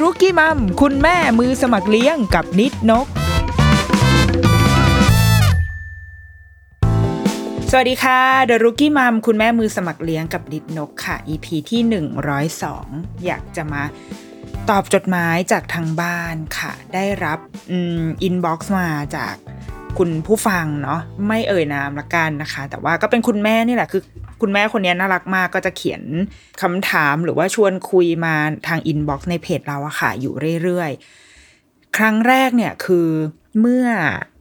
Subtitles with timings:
[0.00, 3.06] รุกี้มัม คุณแม่มือสมัครเลี้ยงกับนิดนก
[7.70, 11.80] สวัสดีค่ะ The Rookie Mom คุณแม่มือสมัครเลี้ยงกับนิดนกค่ะ EP ที่
[12.52, 13.82] 102 อยากจะมา
[14.70, 17.38] ตอบจดหมายจากทางบ้านค่ะ ได้รับ
[17.70, 19.34] inbox มาจาก
[19.98, 24.02] คุณผู้ฟังเนาะไม่เอ่ยนามละกันนะคะ แต่ว่าก็เป็นคุณแม่นี่แหละคือ
[24.40, 26.02] คุณแม่คนนี้น่ารักมากก็จะเขียน
[26.62, 28.34] คำถามหรือว่าชวนคุยมา
[28.68, 33.08] ทาง inbox ในเพจเราอะค่ะอยู่เรื่อยๆ ครั้งแรกเนี่ยคือ
[33.60, 33.86] เมื่อ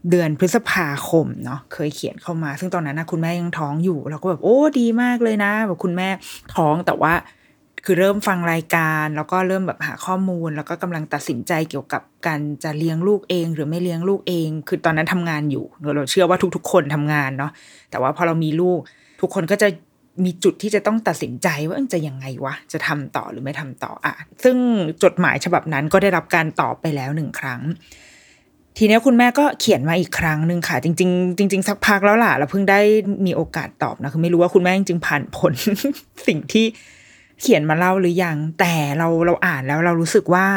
[0.10, 6.10] เดือนพฤษภาคมเนาะเคยเขียนเข้ามา ซึ่งตอนนั้นนะคุณแม่ยังท้องอยู่เราก็แบบโอ้ดีมากเลยนะแบบคุณแม่
[6.56, 7.14] ท้องแต่ว่า
[7.86, 17.52] คือเริ่มฟังรายการ แล้วก็เริ่มแบบหาข้อมูล แล้วก็กำลังตัดสินใจเกี่ยวกับการจะเลี้ยงลูกเอง หรือไม่เลี้ยงลูกเอง คือตอนนั้นทำงานอยู่เราเชื่อว่าทุก ๆ คนทำงานเนาะ
[17.92, 18.80] แต่ว่าพอเรามีลูก
[19.22, 19.68] ทุกคนก็จะ
[20.26, 24.14] มีจุดที่จะต้องตัดสินใจว่าจะยังไงวะ จะทำต่อหรือไม่ทำต่ออะ
[24.44, 24.58] ซึ่ง
[25.04, 27.62] จดหมายฉบับนั้นก็ได้รับการตอบไปแล้วหนึ่งครั้ง
[28.78, 32.80] ทีนี้คุณแม่ก็เขียนมาอีกครั้งหนึ่งค่ะ จริง ๆ จริง ๆ สักพักแล้วล่ะเราเพิ่งได้
[33.26, 35.54] มีโอกาสตอบนะคือไม่รู้ว่าคุณแม่จริงๆผ่านผล
[36.28, 36.66] สิ่งที่
[37.44, 40.48] เขียนมาเล่าหรือยัง แต่เราเราอ่านแล้วเรารู้สึกว่า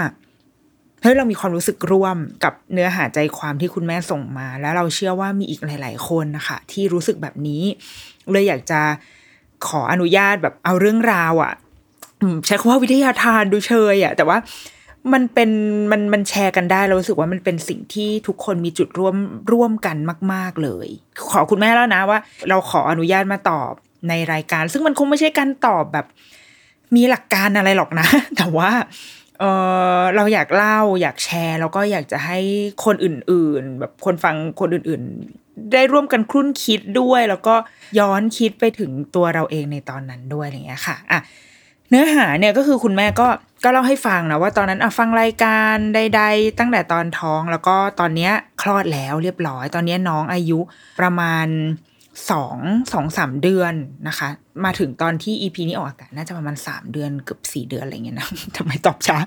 [1.03, 7.63] เฮ้ยเรามีความรู้สึกร่วมกับเนื้อหาใจความที่คุณแม่ส่งมา แล้วเราเชื่อว่ามีอีกหลาย ๆ คนนะคะที่รู้สึกแบบนี้
[8.31, 8.81] เลยอยากจะ
[9.67, 11.53] ขออนุญาตแบบเอาเรื่องราวอะ่ะ
[12.47, 14.39] ใช้คำว่าวิทยาทานดูเชยอะ่ะ แต่ว่า
[15.13, 15.51] มันเป็น
[15.91, 19.17] มันมันแชร์กันได้เรารู้สึกว่ามันเป็นสิ่งที่ทุกคนมีจุดร่วม
[19.53, 19.97] ร่วมกัน
[20.33, 20.89] มาก ๆเลย
[21.31, 23.73] ขอคุณแม่แล้วนะว่า เราขออนุญาตมาตอบ
[24.09, 26.07] ในรายการ ซึ่งมันคงไม่ใช่การตอบแบบ
[26.95, 28.71] มีหลักการอะไรหรอกนะ แต่ว่า
[29.41, 29.45] เอ
[29.99, 32.39] อเราอยากเล่าอยากแชร์ แล้วก็อยากจะให้
[32.85, 35.03] คนอื่น ๆ แบบคนฟังคนอื่น
[35.37, 37.55] ๆ ได้ร่วมกันครุ่นคิดด้วย แล้วก็
[37.99, 41.21] ย้อนคิดไปถึงตัวเราเองในตอนนั้นด้วยอะไรเงี้ยค่ะอะ
[41.91, 43.29] เนื้อหาเนี่ยก็คือคุณแม่ก็
[43.65, 48.33] ก็เล่าให้ฟังนะว่าตอนนั้นอะฟังรายการใด ๆ ตั้งแต่ตอนท้องแล้วก็ตอนเนี้ย
[48.63, 50.59] คลอดแล้วเรียบร้อย ตอนนี้น้องอายุ
[51.01, 51.47] ประมาณ
[52.31, 52.57] สอง
[52.93, 53.75] สองสามเดือน
[54.09, 54.29] นะคะ
[54.65, 59.19] มาถึงตอนที่อีพีนี้ออกอากาศน่าจะประมาณสามเดือนเกือบสี่เดือนอะไรเงี้ยนะทำไมตอบช้า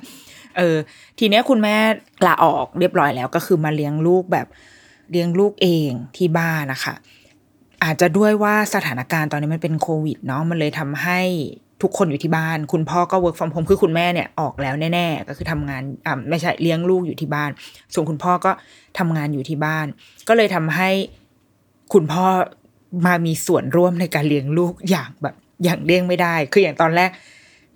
[0.57, 0.77] เออ
[1.19, 1.75] ทีเนี้ยคุณแม่
[2.25, 4.47] ลาออกเรียบร้อยแล้วก็คือมาเลี้ยงลูกแบบ
[5.11, 6.95] เลี้ยงลูกเองที่บ้านนะคะ
[7.83, 11.19] อาจจะด้วยว่าสถานการณ์ตอนนี้มันเป็นโควิดเนาะมันเลยทำให้
[11.81, 17.49] ทุกคนอยู่ที่บ้าน คุณพ่อก็ work from home คือคุณแม่เนี่ยออกแล้วแน่ๆ ก็คือทำงานอ่าไม่ใช่เลี้ยงลูกอยู่ที่บ้าน
[17.93, 18.51] ส่วนคุณพ่อก็
[18.99, 19.85] ทำงานอยู่ที่บ้าน
[20.27, 20.89] ก็เลยทำให้
[21.93, 22.25] คุณพ่อ
[23.05, 27.09] มามีส่วนร่วมในการเลี้ยงลูกอย่างแบบอย่างเลี้ยงไม่ได้ คืออย่างตอนแรก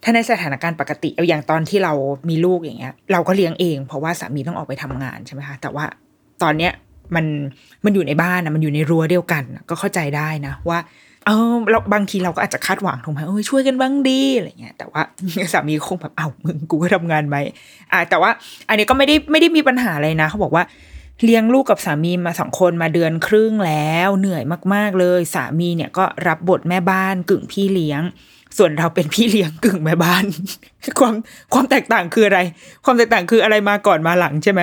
[0.04, 1.94] ถ้าในสถานการณ์ปกติเอาอย่างตอนที่เรา
[2.30, 5.86] มีลูกอย่างเงี้ย เราก็เลี้ยงเอง เพราะว่าสามีต้องออกไปทำงานใช่ไหมคะแต่ว่า
[6.44, 6.72] ตอนเนี้ย
[7.16, 7.26] มัน
[7.86, 10.80] มันอยู่ในบ้านนะมันอยู่ในรั้วเดียวกันก็เข้าใจได้นะว่า
[11.26, 15.02] เออเราบางทีเราก็อาจจะคาดหวังถูกไหมเออช่วยกันบ้างดีอะไรเงี้ยแต่ว่า
[15.54, 17.38] สามีคงแบบเอ้ามึงกูก็ทำงานไหม
[17.92, 18.30] อ่าแต่ว่า
[18.70, 20.64] อันนี้ก็ไม่ได้ไม่ได้มีปัญหาอะไรนะ เขาบอกว่า
[21.24, 24.44] เลี้ยงลูกกับสามีมาสองคนมาเดือนครึ่งแล้วเหนื่อย
[24.74, 28.02] มาก ๆ เลย สามีเนี่ยก็รับบทแม่บ้านกึ่งพี่เลี้ยง
[28.58, 30.24] ส่วนเราเป็นพี่เลี้ยงกึ่งแม่บ้าน
[31.00, 31.14] ความ
[31.54, 32.40] ความแตกต่างคืออะไร
[32.86, 34.62] ความแตกต่างคืออะไรมาก่อนมาหลังใช่ไหม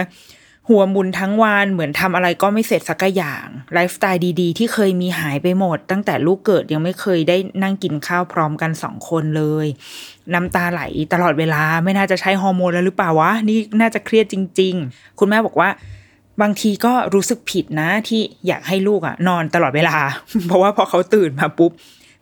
[0.69, 9.67] หัวมุนทั้งวันเหมือนทำอะไรก็ไม่เสร็จสักอย่างไลฟ์สไตล์ดีๆ ที่เคยมีหายไปหมด ตั้งแต่ลูกเกิดยังไม่เคยได้นั่งกินข้าวพร้อมกันสองคนเลย
[10.35, 10.83] น้ำตาไหล
[11.13, 15.69] ตลอดเวลาไม่น่าจะใช้ฮอร์โมนแล้วหรือเปล่าวะ นี่น่าจะเครียดจริง ๆ คุณแม่บอกว่า
[16.43, 19.97] บางทีก็รู้สึกผิดนะที่อยากให้ลูกอะนอนตลอดเวลา
[20.47, 21.71] เพราะว่าพอเขาตื่นมาปุ๊บ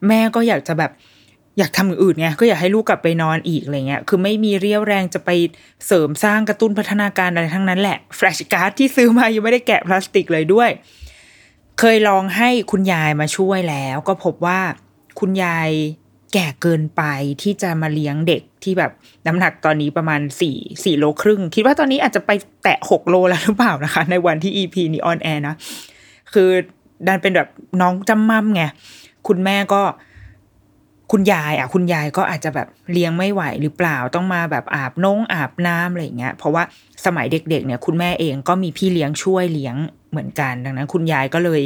[0.08, 0.92] แม่ก็อยากจะแบบ
[1.58, 5.30] อยากทำอย่างอื่นไงก็อยากให้ลูกกลับไปนอนอีกอะไรเงี้ยคือไม่มีเรี่ยวแรงจะไป
[5.86, 10.70] เสริมสร้างกระตุ้นพัฒนาการอะไรทั้งนั้นแหละแฟลชการ์ดที่ซื้อมายังไม่ได้แกะพลาสติกเลยด้วย
[11.78, 14.60] เคยลองให้คุณยายมาช่วยแล้ว ก็พบว่า
[15.20, 15.70] คุณยาย
[16.32, 17.02] แก่เกินไป
[17.42, 18.92] ที่จะมาเลี้ยงเด็กที่แบบ
[19.26, 22.30] น้ำหนักตอนนี้ประมาณสี่สี่โลครึ่ง คิดว่าตอนนี้อาจจะไป
[22.62, 25.54] แตะหกโลแล้วหรือเปล่านะคะ ในวันที่ EP นี้ on air นะ
[26.32, 26.50] คือ
[27.06, 27.48] ดันเป็นแบบ
[27.80, 28.62] น้องจ้ำม่ำไง
[29.28, 29.82] คุณแม่ก็
[31.12, 36.62] คุณยายอะคุณยายก็อาจจะแบบเลี้ยงไม่ไหวหรือเปล่าต้องมาแบบอาบน้องอาบน้ำอะไรอย่างเงี้ยเพราะว่า
[37.06, 39.76] สมัยเด็กๆเนี่ย คุณแม่เองก็มีพี่เลี้ยงช่วยเลี้ยง
[40.10, 41.62] เหมือนกัน ดังนั้น คุณยายก็เลย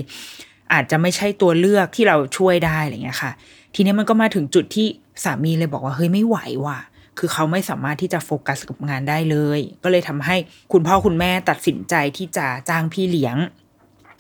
[0.73, 3.33] อาจจะไม่ใช่ตัวเลือกที่เราช่วยได้อะไรเงี้ยค่ะ
[3.75, 4.87] ทีนี้มันก็มาถึงจุดที่
[5.25, 6.79] สามีเลยบอกว่าเฮ้ยไม่ไหวว่ะ
[7.19, 10.37] คือเขาไม่สามารถที่จะโฟกัสกับงานได้เลย ก็เลยทำให้
[10.73, 13.37] คุณพ่อคุณแม่ตัดสินใจที่จะจ้างพี่เลี้ยง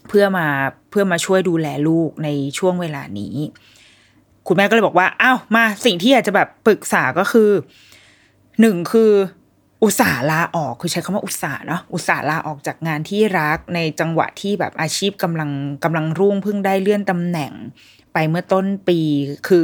[0.08, 0.46] เพื่อมา
[0.90, 2.28] เพื่อมาช่วยดูแลลูกใน
[2.58, 3.34] ช่วงเวลานี้
[4.46, 7.50] คุณแม่ก็เลยบอกว่าอ้าวมาสิ่งที่อยากจะแบบปรึกษาก็คือ
[8.60, 9.12] หนึ่งคือ
[9.82, 15.50] อุตส่าห์ลาออกคือใช้คำว่าอุตส่าห์เนาะอุตส่าห์ลาออกจากงานที่รักในจังหวะที่แบบอาชีพกำลัง
[15.84, 17.52] กำลังรุ่งเพิ่งได้เลื่อนตำแหน่ง
[18.12, 18.98] ไปเมื่อต้นปี
[19.48, 19.62] คือ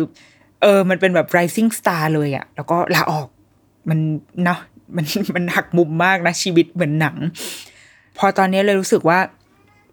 [0.62, 3.28] เออ มันเป็นแบบ rising star เลยอะแล้วก็ลาออก
[3.88, 3.98] มัน
[4.44, 4.60] เนาะ
[4.96, 5.04] มัน
[5.34, 7.16] มันหักมุมมากนะ ชีวิตเหมือนหนัง
[8.18, 9.18] พอตอนนี้เลยรู้สึกว่า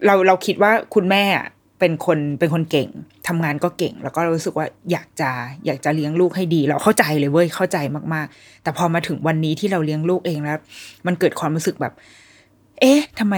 [0.05, 1.47] เราเราคิดว่าคุณแม่อะ
[1.79, 2.89] เป็นคนเป็นคนเก่ง
[3.27, 5.29] ทำงานก็เก่ง แล้วก็รู้สึกว่าอยากจะ
[5.65, 7.77] อยากจะเลี้ยงลูกให้ดี เราเข้าใจเลยเว้ยเข้าใจ
[8.13, 10.57] มาก ๆ แต่พอมาถึงวันนี้ที่เราเลี้ยงลูกเองแล้ว
[11.05, 11.93] มันเกิดความรู้สึกแบบ
[12.81, 13.35] เอ๊ะทำไม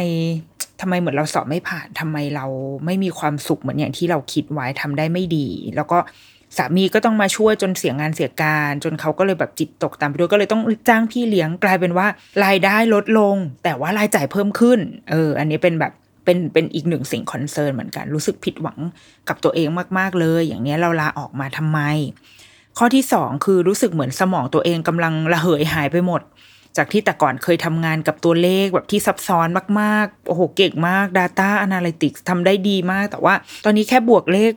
[0.82, 2.46] ทำไมเหมือนเราสอบไม่ผ่านทำไมเรา
[2.86, 5.98] ไม่มีความสุขเหมือนอย่างที่เราคิดไว้ทำได้ไม่ดี แล้วก็
[6.58, 12.08] สามีก็ต้องมาช่วยจนเสียงานเสียการ จนเขาก็เลยแบบจิตตกตามไปด้วยก็เลยต้องจ้างพี่เลี้ยงกลายเป็นว่า
[12.46, 14.80] รายได้ลดลง แต่ว่ารายจ่ายเพิ่มขึ้น
[15.12, 15.94] เออ อันนี้เป็นแบบ
[16.26, 18.80] เป็นเป็นอีกหนึ่งสิ่งคอนเซิร์นเหมือนกัน รู้สึกผิดหวัง
[19.28, 19.68] กับตัวเอง
[19.98, 21.80] มาก ๆ เลย อย่างนี้เราลาออกมาทำไม
[22.78, 26.22] ข้อที่สองคือรู้สึกเหมือนสมองตัวเองกำลังระเหยหายไปหมด
[26.78, 29.48] จากที่แต่ก่อนเคยทำงานกับตัวเลขแบบที่ซับซ้อน
[29.80, 33.34] มากๆ โอ้โห เก่งมาก Data Analytics ทำได้ดีมาก แต่ว่า
[33.66, 34.52] ตอนนี้แค่บวกเลข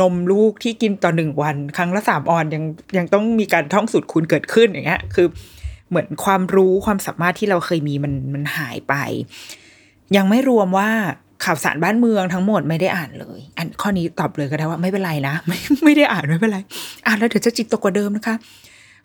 [0.00, 2.64] นมลูกที่กินต่อหนึ่งวัน ครั้งละสามออนยัง
[2.96, 5.26] ยังต้องมีการท่องสูตรคูณเกิดขึ้นอย่างเงี้ยคือ
[5.88, 8.94] เหมือนความรู้ความสามารถที่เราเคยมีมันมันหายไป
[10.16, 10.90] ยังไม่รวมว่า
[11.44, 16.58] ข่าวสารบ้านเมืองทั้งหมดไม่ได้อ่านเลย อันข้อนี้ตอบเลยก็ได้ว่าไม่เป็นไรนะ ไม่ไม่ได้อ่านไม่เป็นไร
[17.06, 18.36] อ่านแล้วเดี๋ยวจะจิตตกกว่าเดิมนะคะ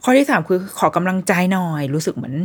[0.07, 2.35] ข้อที่สามคือขอกำลังใจหน่อย รู้สึกเหมือน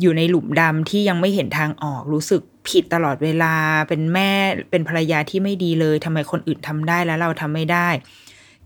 [0.00, 3.54] อยู่ในหลุมดำที่ยังไม่เห็นทางออก รู้สึกผิดตลอดเวลา
[3.88, 4.30] เป็นแม่
[4.70, 7.88] เป็นภรรยาที่ไม่ดีเลยทำไมคนอื่นทำได้แล้วเราทำไม่ได้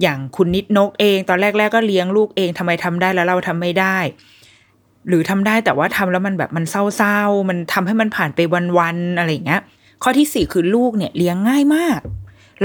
[0.02, 3.96] อย่างคุณนิดนกเอง ตอนแรก ๆ ก็เลี้ยงลูกเองทำไมทำได้แล้วเราทำไม่ได้
[5.08, 8.40] หรือทำได้แต่ว่าทำแล้วมันแบบมันเศร้าๆมันทำให้มันผ่านไป
[8.78, 9.62] วันๆอะไรอย่างเงี้ย
[10.02, 12.00] ข้อที่สี่คือลูกเนี่ยเลี้ยงง่ายมาก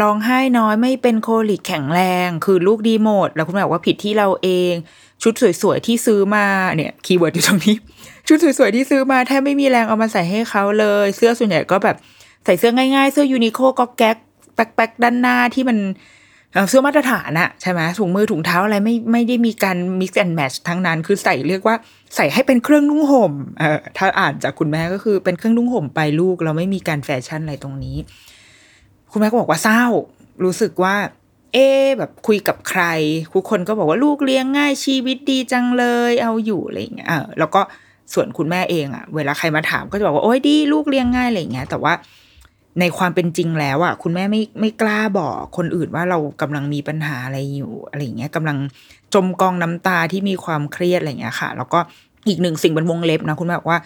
[0.01, 4.73] ร้องไห้น้อยไม่เป็น colic แข็งแรง คือลูกดีหมด แล้วคุณแม่บอกว่าผิดที่เราเอง
[5.23, 6.45] ชุดสวยๆที่ซื้อมา
[6.75, 7.75] เนี่ย keyword อยู่ตรงนี้
[8.27, 11.97] ชุดสวยๆที่ซื้อมาแทบไม่มีแรงเอามาใส่ให้เขาเลย เสื้อส่วนใหญ่ก็แบบ
[12.45, 14.17] ใส่เสื้อง่ายๆ เสื้อ Uniqlo ก็แป๊ก
[14.55, 15.77] แป๊กๆด้านหน้าที่มัน
[16.69, 21.75] เสื้อมาตรฐานอะใช่ไหมถุงมือถุงเท้าอะไรไม่ไม่ได้มีการ mix and match ทั้งนั้น คือใส่เรียกว่า
[22.15, 27.97] ใส่ให้เป็นเครื่องนุ่งห่มเออถ้าอ่านจากคุณแม่ก็คือเป็นเครื่องนุ่งห่มไปลูก เราไม่มีการแฟชั่นอะไรตรงนี้
[29.11, 29.83] คุณแม่ก็บอกว่าเศร้า
[30.43, 30.95] รู้สึกว่า
[31.53, 31.67] เอ๊
[31.97, 32.83] แบบคุยกับใคร
[33.33, 37.61] ทุกคนก็บอกว่าลูกเลี้ยงง่ายชีวิตดีจังเลย เอาอยู่อะไรอย่างเงี้ยเออแล้วก็
[38.13, 41.93] ส่วนคุณแม่เองอะเวลาใครมาถามก็จะบอกว่าโอ้ยดีลูกเลี้ยงง่ายอะไรอย่างเงี้ย แต่ว่า
[42.79, 48.57] ในความเป็นจริงแล้วอะคุณแม่ไม่ไม่กล้าบอกคนอื่นว่าเรากำลังมีปัญหาอะไรอยู่อะไรอย่างเงี้ยกำลัง
[49.13, 51.79] จมกองน้ำตาที่มีความเครียดอะไรอย่างเงี้ยค่ะ แล้วก็
[52.27, 53.79] อีกหนึ่งสิ่งเป็นวงเล็บนะคุณแม่บอกว่า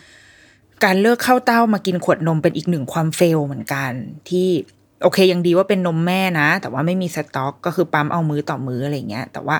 [0.84, 3.92] การเลิกเข้าเต้ามากินขวดนมเป็นอีกหนึ่งความเฟลเหมือนกัน
[4.30, 4.50] ที่
[5.04, 9.56] โอเคยังดีว่าเป็นนมแม่นะ แต่ว่าไม่มีสต็อกก็คือปั๊มเอามือต่อมืออะไรเงี้ย แต่ว่า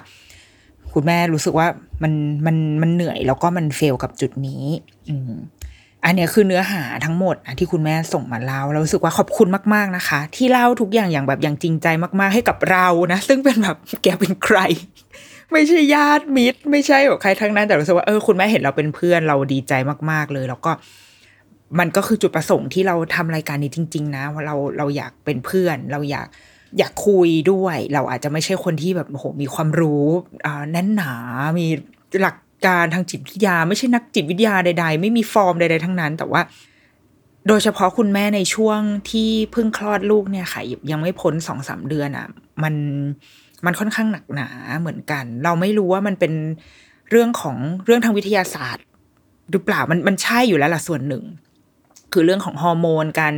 [0.94, 1.68] คุณแม่รู้สึกว่า
[2.04, 2.14] มัน
[2.46, 4.66] มันมันเหนื่อยแล้วก็มันเฟลกับจุดนี้
[5.10, 5.34] อืม
[6.06, 11.88] อันเนี้ยคือเนื้อหาทั้งหมดนะที่คุณแม่ส่งมาเล่าเรารู้สึกว่าขอบคุณมาก ๆนะคะ ที่เล่าทุกอย่างอย่างแบบอย่างจริงใจ
[12.20, 14.58] มาก ๆ ให้กับเรานะ ซึ่งเป็นแบบแกเป็นใคร
[15.52, 19.74] ไม่ใช่ญาติมิตร ไม่ใช่แบบใครทั้งนั้นแต่รู้สึกว่าเออคุณแม่เห็นเราเป็นเพื่อนเราดีใจ
[20.12, 20.72] มาก ๆเลย แล้วก็
[21.80, 26.28] มันก็คือจุดประสงค์ที่เราทำรายการนี้จริง ๆ นะว่าเราเราอยากเป็นเพื่อน เราอยาก
[26.78, 30.06] อยากคุยด้วย เราอาจจะไม่ใช่คนที่แบบโอ้โหมีความรู้
[30.46, 31.14] อ่าแน่นหนา
[31.60, 31.68] มี
[32.22, 36.42] หลักการทางจิตวิทยา ไม่ใช่นักจิตวิทยาใด ๆ ไม่มีฟอร์มใด ๆ ทั้งนั้น แต่ว่า
[37.48, 40.62] โดยเฉพาะคุณแม่ในช่วงที่เพิ่งคลอดลูกเนี่ยค่ะ
[40.92, 42.28] ยังไม่พ้นสองสามเดือนอะ
[42.64, 42.76] มัน
[43.66, 44.50] มันค่อนข้างหนักหนา
[44.80, 46.34] เหมือนกัน เราไม่รู้ว่ามันเป็น
[47.10, 48.86] เรื่องของเรื่องทางวิทยาศาสตร์
[49.52, 51.24] หรือเปล่ามันมันใช่อยู่แล้วล่ะส่วนหนึ่ง
[52.14, 53.34] คือเรื่องของฮอร์โมนการ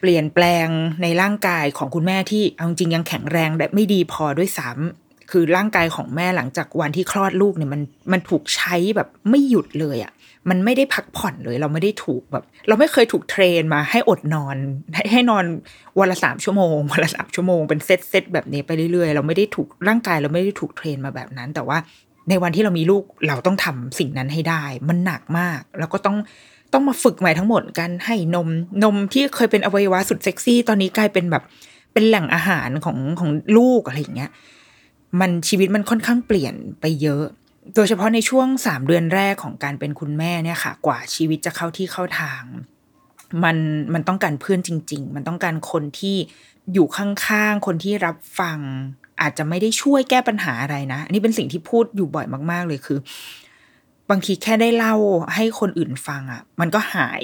[0.00, 0.68] เปลี่ยนแปลง
[1.02, 10.12] ในร่างกายของคุณแม่ที่เอาจริงยังแข็งแรงและไม่ดีพอด้วยซ้ำคือร่างกายของแม่หลังจากวันที่คลอดลูกเนี่ยมันมันถูกใช้แบบไม่หยุดเลยอะ่ะ
[10.50, 14.56] มันไม่ได้พักผ่อนเลย เราไม่ได้ถูกแบบ เราไม่เคยถูก train มาให้อดนอน
[14.94, 15.44] ให้ให้นอน
[15.98, 21.78] วันละสามชั่วโมงวันละสามชั่วโมงเป็น set set แบบนี้ไปเรื่อยๆ เราไม่ได้ถูกร่างกายเราไม่ได้ถูก train มาแบบนั้น แต่ว่า
[22.28, 26.16] ในวันที่เรามีลูกเราต้องทำสิ่งนั้นให้ได้ มันหนักมาก แล้วก็ต้อง
[26.74, 28.48] ต้องมาฝึกใหม่ทั้งหมดกันให้นม
[28.84, 31.42] นมที่เคยเป็นอวัยวะสุดเซ็กซี่ ตอนนี้กลายเป็นแบบ
[31.92, 34.30] เป็นแหล่งอาหารของของลูกอะไรอย่างเงี้ย
[35.20, 37.24] มันชีวิตมันค่อนข้างเปลี่ยนไปเยอะ
[37.74, 42.42] โดยเฉพาะในช่วงสามเดือนแรกของการเป็นคุณแม่เนี่ยค่ะ กว่าชีวิตจะเข้าที่เข้าทาง
[43.44, 43.56] มัน
[43.94, 46.16] มันต้องการเพื่อนจริง ๆ มันต้องการคนที่
[46.72, 48.58] อยู่ข้างๆ คนที่รับฟัง
[49.20, 52.98] อาจจะไม่ได้ช่วยแก้ปัญหาอะไรนะ อันนี้เป็นสิ่งที่พูดอยู่บ่อยมาก ๆ เลยคือ
[54.10, 54.94] บางทีแค่ได้เล่า
[55.34, 57.22] ให้คนอื่นฟังอะ่ะ มันก็หาย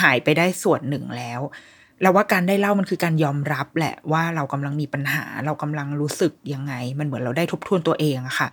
[0.00, 1.40] หายไปได้ส่วนหนึ่งแล้ว
[2.02, 8.48] เราว่าการได้เล่ามันคือการยอมรับแหละว่าเรากำลังมีปัญหา เรากำลังรู้สึกยังไง มันเหมือนเราได้ทบทวนตัวเองอะค่ะ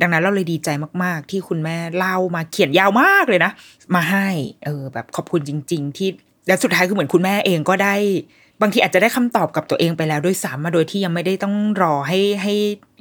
[0.00, 0.68] ดังนั้นเราเลยดีใจ
[1.02, 3.52] มาก ๆ ที่คุณแม่เล่ามาเขียนยาวมากเลยนะ
[3.94, 4.28] มาให้
[4.64, 6.08] เออแบบขอบคุณจริง ๆ ที่
[6.46, 7.94] แล้วสุดท้ายคือเหมือนคุณแม่เองก็ได้
[8.60, 12.54] บางทีอาจจะได้คำตอบกับตัวเองไปแล้วด้วยซ้ำมาโดยที่ยังไม่ได้ต้องรอให้ให้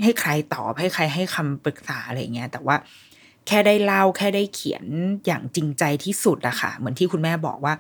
[0.03, 2.75] ให้ใครตอบให้ใครให้คำปรึกษาอะไรเงี้ยแต่ว่า
[3.48, 4.86] แค่ได้เล่าแค่ได้เขียน
[5.25, 7.74] อย่างจริงใจที่สุดอะค่ะ เหมือนที่คุณแม่บอกว่า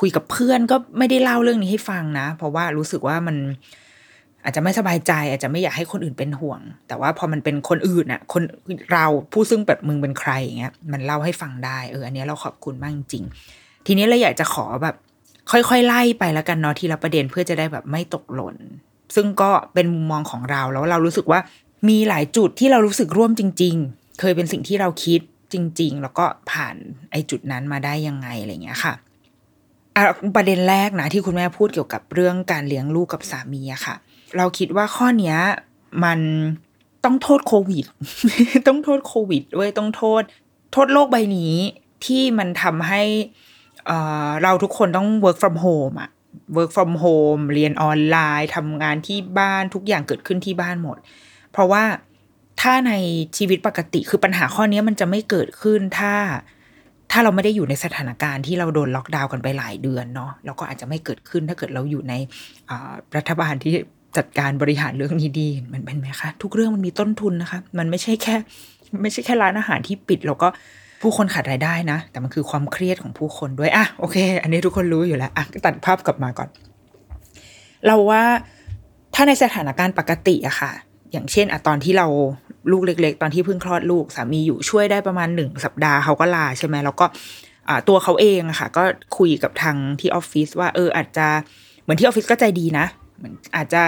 [0.00, 3.36] คุยกับเพื่อนก็ไม่ได้เล่าเรื่องนี้ให้ฟังนะ เพราะว่ารู้สึกว่ามัน
[4.44, 8.42] อาจจะไม่สบายใจ อาจจะไม่อยากให้คนอื่นเป็นห่วง แต่ว่าพอมันเป็นคนอื่นอะคน
[8.92, 13.24] เราผู้ซึ่งแบบมึงเป็นใครอย่างเงี้ยมันเล่าให้ฟังได้เอออันนี้เราขอบคุณมากจริง
[13.86, 14.96] ทีนี้เราอยากจะขอแบบ
[15.50, 18.56] ค่อยๆไล่ไปแล้วกันเนาะทีละประเด็นเพื่อจะได้แบบไม่ตกหล่น
[19.14, 21.40] ซึ่งก็เป็นมุมมองของเราแล้วเรารู้สึกว่า
[21.88, 25.20] มีหลายจุดที่เรารู้สึกร่วมจริง ๆ เคยเป็นสิ่งที่เราคิด
[25.52, 26.76] จริง ๆ แล้วก็ผ่าน
[27.10, 28.94] ไอ้จุดนั้นมาได้ยังไงอะไรเงี้ยค่ะ
[30.34, 33.94] ประเด็นแรกนะที่คุณแม่พูดเกี่ยวกับเรื่องการเลี้ยงลูกกับสามีอะค่ะ
[34.36, 35.36] เราคิดว่าข้อเนี้ย
[36.04, 36.20] มัน
[37.04, 37.84] ต้องโทษโควิด
[38.68, 40.22] ต้องโทษโควิดด้วยต้องโทษ
[40.72, 41.54] โทษโลกใบนี้
[42.06, 43.02] ที่มันทำให้
[44.42, 46.10] เราทุกคนต้อง work from home อะ
[46.56, 50.96] work from home เรียนออนไลน์ทำงานที่บ้านทุกอย่างเกิดขึ้นที่บ้านหมด
[51.52, 51.82] เพราะว่า
[52.64, 52.92] ถ้าใน
[53.36, 56.14] ชีวิตปกติคือปัญหาข้อนี้มันจะไม่เกิดขึ้นถ้า
[57.10, 62.14] ถ้าเราไม่ได้อยู่ในสถานการณ์ที่เราโดนล็อกดาวน์กันไปหลายเดือนเนาะเราก็อาจจะไม่เกิดขึ้นถ้าเกิดเราอยู่ใน
[63.16, 63.72] รัฐบาลที่
[64.16, 68.34] จัดการบริหารเรื่องนี้ดีมันเป็นไหมคะทุกเรื่องมันมีต้นทุนนะคะ มันไม่ใช่แค่
[69.02, 70.48] ไม่ใช่แค่ร้านอาหารที่ปิด แล้วก็
[71.02, 76.48] ผู้คนขาดรายได้นะ แต่มันคือความเครียดของผู้คนด้วยอะโอเค อันนี้ทุกคนรู้อยู่แล้วอะตัดภาพกลับมาก่อน
[77.86, 78.22] เราว่า
[79.14, 80.72] ถ้าในสถานการณ์ปกติอะค่ะ
[81.14, 82.06] อย่างเช่นอะตอนที่เรา
[82.70, 87.06] ลูกเล็ก ๆ ตอนที่เพิ่งคลอดลูกสามีอยู่ช่วยได้ประมาณหนึ่งสัปดาห์เขาก็ลาใช่ไหมแล้วก็
[87.88, 88.82] ตัวเขาเองอะค่ะ ก็
[89.18, 91.26] คุยกับทางที่ออฟฟิศว่าเอออาจจะ
[91.82, 93.82] เหมือนที่ออฟฟิศก็ใจดีนะเหมือนอาจจะ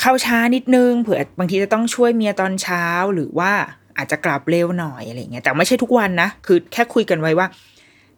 [0.00, 3.52] เข้าช้านิดนึงเผื่อบางทีจะต้องช่วยเมียตอนเช้าหรือว่า
[3.96, 7.46] อาจจะกลับเร็วหน่อยอะไรเงี้ยแต่ไม่ใช่ทุกวันนะ คือแค่คุยกันไว้ว่า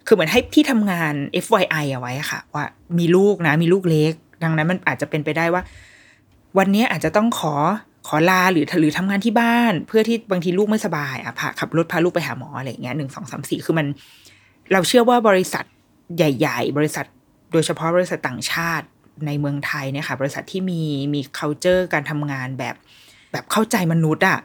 [0.07, 2.65] คือเหมือนให้ที่ทำงาน FYI เอาไว้ค่ะ ว่า
[2.99, 5.63] มีลูกนะ มีลูกเล็ก ดังนั้นมันอาจจะเป็นไปได้ว่า
[6.59, 7.55] วันนี้อาจจะต้องขอ
[8.07, 13.87] ขอลาหรือหรือทำงานที่บ้าน เพื่อที่บางทีลูกไม่สบายอะพาขับรถพาลูกไปหาหมออะไรอย่างเงี้ยหนึ่งสองสามสี่คือมัน
[14.73, 15.65] เราเชื่อว่าบริษัท
[16.17, 17.07] ใหญ่ ๆ บริษัท
[17.53, 18.87] โดยเฉพาะบริษัทต่างชาติ
[19.27, 20.83] ในเมืองไทยเนี่ยค่ะบริษัทที่มี
[21.15, 22.75] มี culture การทำงานแบบ
[23.33, 24.39] แบบเข้าใจมนุษย์อะ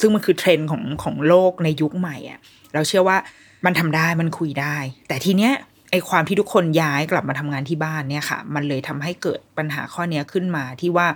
[0.00, 2.38] ซึ่งมันคือเทรนด์ของของโลกในยุคใหม่อะ
[2.74, 3.16] เราเชื่อว่า
[3.64, 4.76] มันทำได้มันคุยได้
[5.08, 5.52] แต่ทีเนี้ย
[5.90, 11.06] ไอความที่ทุกคนย้ายกลับมาทำงานที่บ้านเนี่ยค่ะ มันเลยทำให้เกิดปัญหาข้อเนี้ยขึ้นมาที่ว่า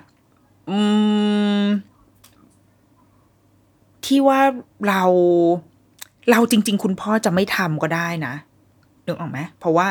[0.69, 0.79] อื
[1.63, 1.65] ม
[4.05, 4.41] ที่ว่า
[4.89, 5.03] เรา
[6.31, 8.35] เราจริง ๆ คุณพ่อจะไม่ทำก็ได้นะ
[9.07, 9.87] นึกออกไหมเพราะว่า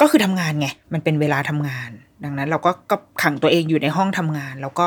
[0.00, 1.90] ก็คือทำงานไง มันเป็นเวลาทำงาน
[2.24, 4.86] ดังนั้น เราก็ก็ขังตัวเองอยู่ในห้องทำงาน แล้วก็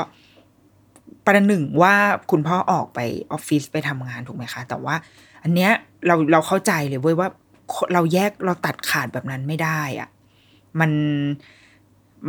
[1.25, 1.96] ประหนึ่งว่า
[2.32, 3.00] คุณพ่อออกไป
[3.32, 4.96] ออฟฟิศไปทำงานถูกไหมคะ แต่ว่า
[5.44, 5.72] อันเนี้ย
[6.08, 7.30] เราเราเข้าใจเลยเว้ยว่า
[7.94, 10.10] เราแยกเราตัดขาดแบบนั้นไม่ได้อะ
[10.80, 10.92] มัน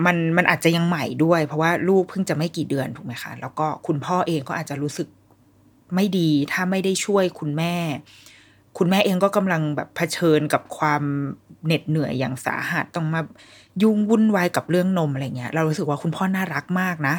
[0.04, 5.08] มันมันอาจจะยังใหม่ด้วย เพราะว่าลูกเพิ่งจะไม่กี่เดือนถูกไหมคะ แล้วก็คุณพ่อเองก็อาจจะรู้สึก
[5.94, 7.74] ไม่ดีถ้าไม่ได้ช่วยคุณแม่
[8.78, 11.02] คุณแม่เองก็กำลังแบบเผชิญกับความ
[11.64, 13.20] เหน็ดเหนื่อยอย่างสาหัสต้องมา
[13.82, 17.14] ยุ่งวุ่นวายกับเรื่องนมอะไรเงี้ย เรารู้สึกว่าคุณพ่อน่ารักมากนะ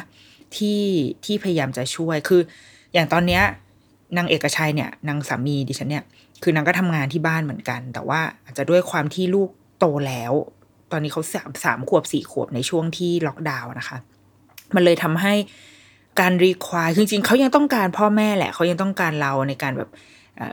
[0.56, 0.82] ที่
[1.24, 2.40] ที่พยายามจะช่วยคือ
[2.94, 3.42] อย่างตอนเนี้ย
[4.16, 6.04] นางเอกชัยเนี่ยนางสามีดิฉันเนี่ย
[6.42, 10.32] คือนางก็ทำงานที่บ้านเหมือนกัน แต่ว่าอาจจะด้วยความที่ลูกโตแล้ว
[10.92, 13.98] ตอนนี้เขาสามสามขวบสี่ขวบในช่วงที่ล็อกดาวน์นะคะ
[14.74, 15.34] มันเลยทำให้
[16.20, 19.90] การรีควายจริงๆเขายังต้องการพ่อแม่แหละเขายังต้องการเราในการแบบ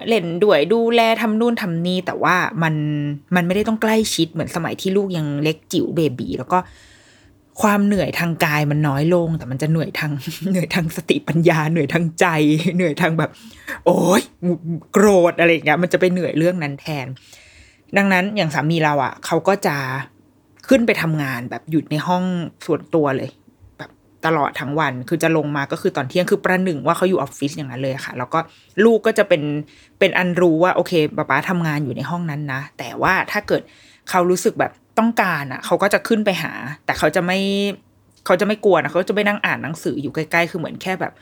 [0.08, 2.75] เล่นด้วยดูแลทำนู่นทำนี่แต่ว่ามัน
[3.36, 6.58] มันไม่ได้ต้องใกล้ชิดเหมือนสมัยที่ลูกยังเล็กจิ๋วเบบีแล้วก็
[7.62, 10.12] ความเหนื่อยทางกายมันน้อยลง แต่มันจะเหนื่อยทาง
[10.50, 12.25] เหนื่อยทางสติปัญญาเหนื่อยทางใจ
[12.75, 13.32] เหนื่อยทางแบบ
[13.86, 14.22] โอ้ย
[14.92, 17.08] โกรธอะไรอย่างเงี้ยมันจะไปเหนื่อยเรื่องนั้นแทน
[17.98, 19.75] ดังนั้นอย่างสามีเราอะ่ะเขาก็จะ
[20.67, 22.24] ขึ้นไปทำงานแบบหยุดในห้อง
[22.65, 23.29] ส่วนตัวเลย
[23.77, 23.91] แบบ
[24.25, 28.39] ตลอดทั้งวัน คือจะลงมาก็คือตอนเที่ยงคือประหนึ่งว่าเขาอยู่ออฟฟิศอย่างนั้นเลยค่ะ แล้วก็
[28.84, 29.41] ลูกก็จะเป็น
[30.00, 33.62] เป็นอันรู้ว่าโอเคป้าป้าทำงานอยู่ในห้องนั้นนะ แต่ว่าถ้าเกิด
[34.10, 36.51] เขารู้สึกแบบต้องการอะ เขาก็จะขึ้นไปหา
[36.86, 37.39] แต่เขาจะไม่
[38.25, 41.13] เขาจะไม่กลัวนะเขาจะไม่นั่งอ่านหนังสืออยู่ใกล้ๆ คือเหมือนแค่แบบ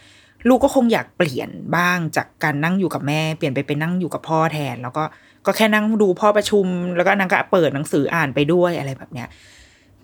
[0.48, 5.04] ลูกก็คงอยากเปลี่ยนบ้างจากการนั่งอยู่กับแม่ เปลี่ยนไปเป็นนั่งอยู่กับพ่อแทน แล้วก็
[5.46, 9.28] ก็แค่นั่งดูพ่อประชุม แล้วก็นางก็เปิดหนังสืออ่านไปด้วยอะไรแบบเนี้ย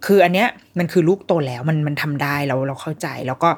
[0.06, 0.48] คืออันเนี้ย
[0.79, 3.50] มันคือลูกโตแล้วมันมันทำได้เราเราเข้าใจแล้วก็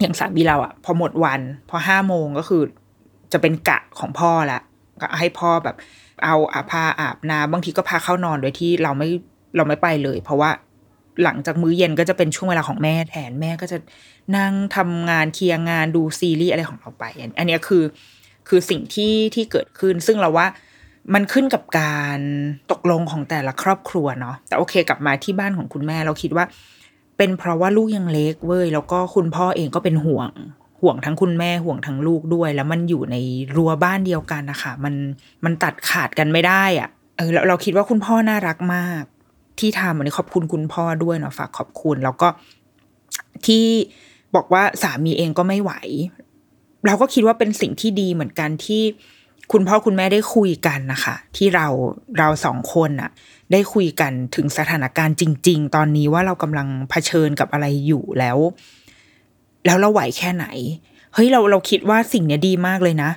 [0.00, 2.62] อย่างสามีเราอะพอหมดวันพอห้าโมงก็คือ
[3.32, 4.60] จะเป็นกะของพ่อละ
[5.00, 5.76] ก็ให้พ่อแบบ
[6.24, 9.08] เอาอาพาอาบน้ำบางทีก็พาเข้านอนโดยที่เราไม่
[9.56, 10.50] เราไม่ไปเลย เพราะว่า
[11.24, 13.78] หลังจากมื้อเย็นก็จะเป็นช่วงเวลาของแม่แทนแม่ก็จะ
[14.36, 17.04] นั่งทำงานเคลียร์งานดูซีรีส์อะไรของเราไป
[17.38, 17.84] อันนี้คือ
[18.48, 20.46] คือสิ่งที่ที่เกิดขึ้นซึ่งเราว่า
[21.14, 22.18] มันขึ้นกับการ
[22.70, 26.44] ตกลงของแต่ละครอบครัวเนาะแต่โอเคกลับมาที่บ้านของคุณแม่เราคิดว่า
[27.16, 30.30] เป็นเพราะว่าลูกยังเล็กเว้ยแล้วก็คุณพ่อเองก็เป็นห่วง
[30.82, 33.16] ห่วงทั้งคุณแม่ห่วงทั้งลูกด้วย แล้วมันอยู่ใน
[33.54, 34.94] รั้วบ้านเดียวกันนะคะมัน
[35.44, 39.02] มันตัดขาดกันไม่ได้อะเออเราเราคิดว่าคุณพ่อน่ารักมาก
[39.60, 42.28] ที่ทำอันนี้ขอบคุณคุณพ่อด้วยเนาะฝากขอบคุณ แล้วก็
[43.46, 43.64] ที่
[44.34, 45.72] บอกว่าสามีเองก็ไม่ไหว
[46.86, 48.82] เราก็คิดว่าเป็นสิ่งที่ดีเหมือนกันที่
[49.52, 51.66] คุณพ่อคุณแม่ได้คุยกันนะคะ ที่เรา
[52.18, 53.10] เราสองคนอะ
[53.52, 58.38] ได้คุยกันถึงสถานการณ์จริง ๆ ตอนนี้ว่าเรากำลังเผชิญกับอะไรอยู่แล้ว
[59.66, 60.46] แล้วเราไหวแค่ไหน
[61.14, 63.10] เฮ้ยเราเราคิดว่าสิ่งเนี้ยดีมากเลยนะ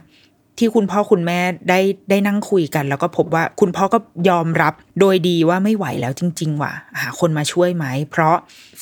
[0.57, 3.99] ที่คุณพ่อคุณแม่ได้ได้นั่งคุยกัน แล้วก็พบว่าคุณพ่อก็
[4.29, 8.35] ยอมรับโดยดีว่าไม่ไหวแล้วจริง ๆ ว่ะหาคนมาช่วยไหม เพราะ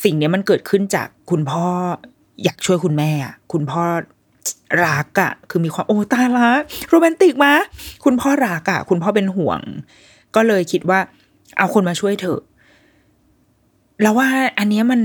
[0.03, 1.65] สิ่งนี้มันเกิดขึ้นจากคุณพ่อ
[2.43, 3.11] อยากช่วยคุณแม่
[3.51, 3.83] คุณพ่อ
[4.85, 6.49] รักอะคือมีความโอ้ตาละ
[6.89, 7.53] โรแมนติกมา
[8.03, 9.61] คุณพ่อรักอะคุณพ่อเป็นห่วง
[10.35, 10.99] ก็เลยคิดว่า
[11.57, 12.41] เอาคนมาช่วยเถอะ
[14.01, 15.01] แล้วว่าอันนี้มัน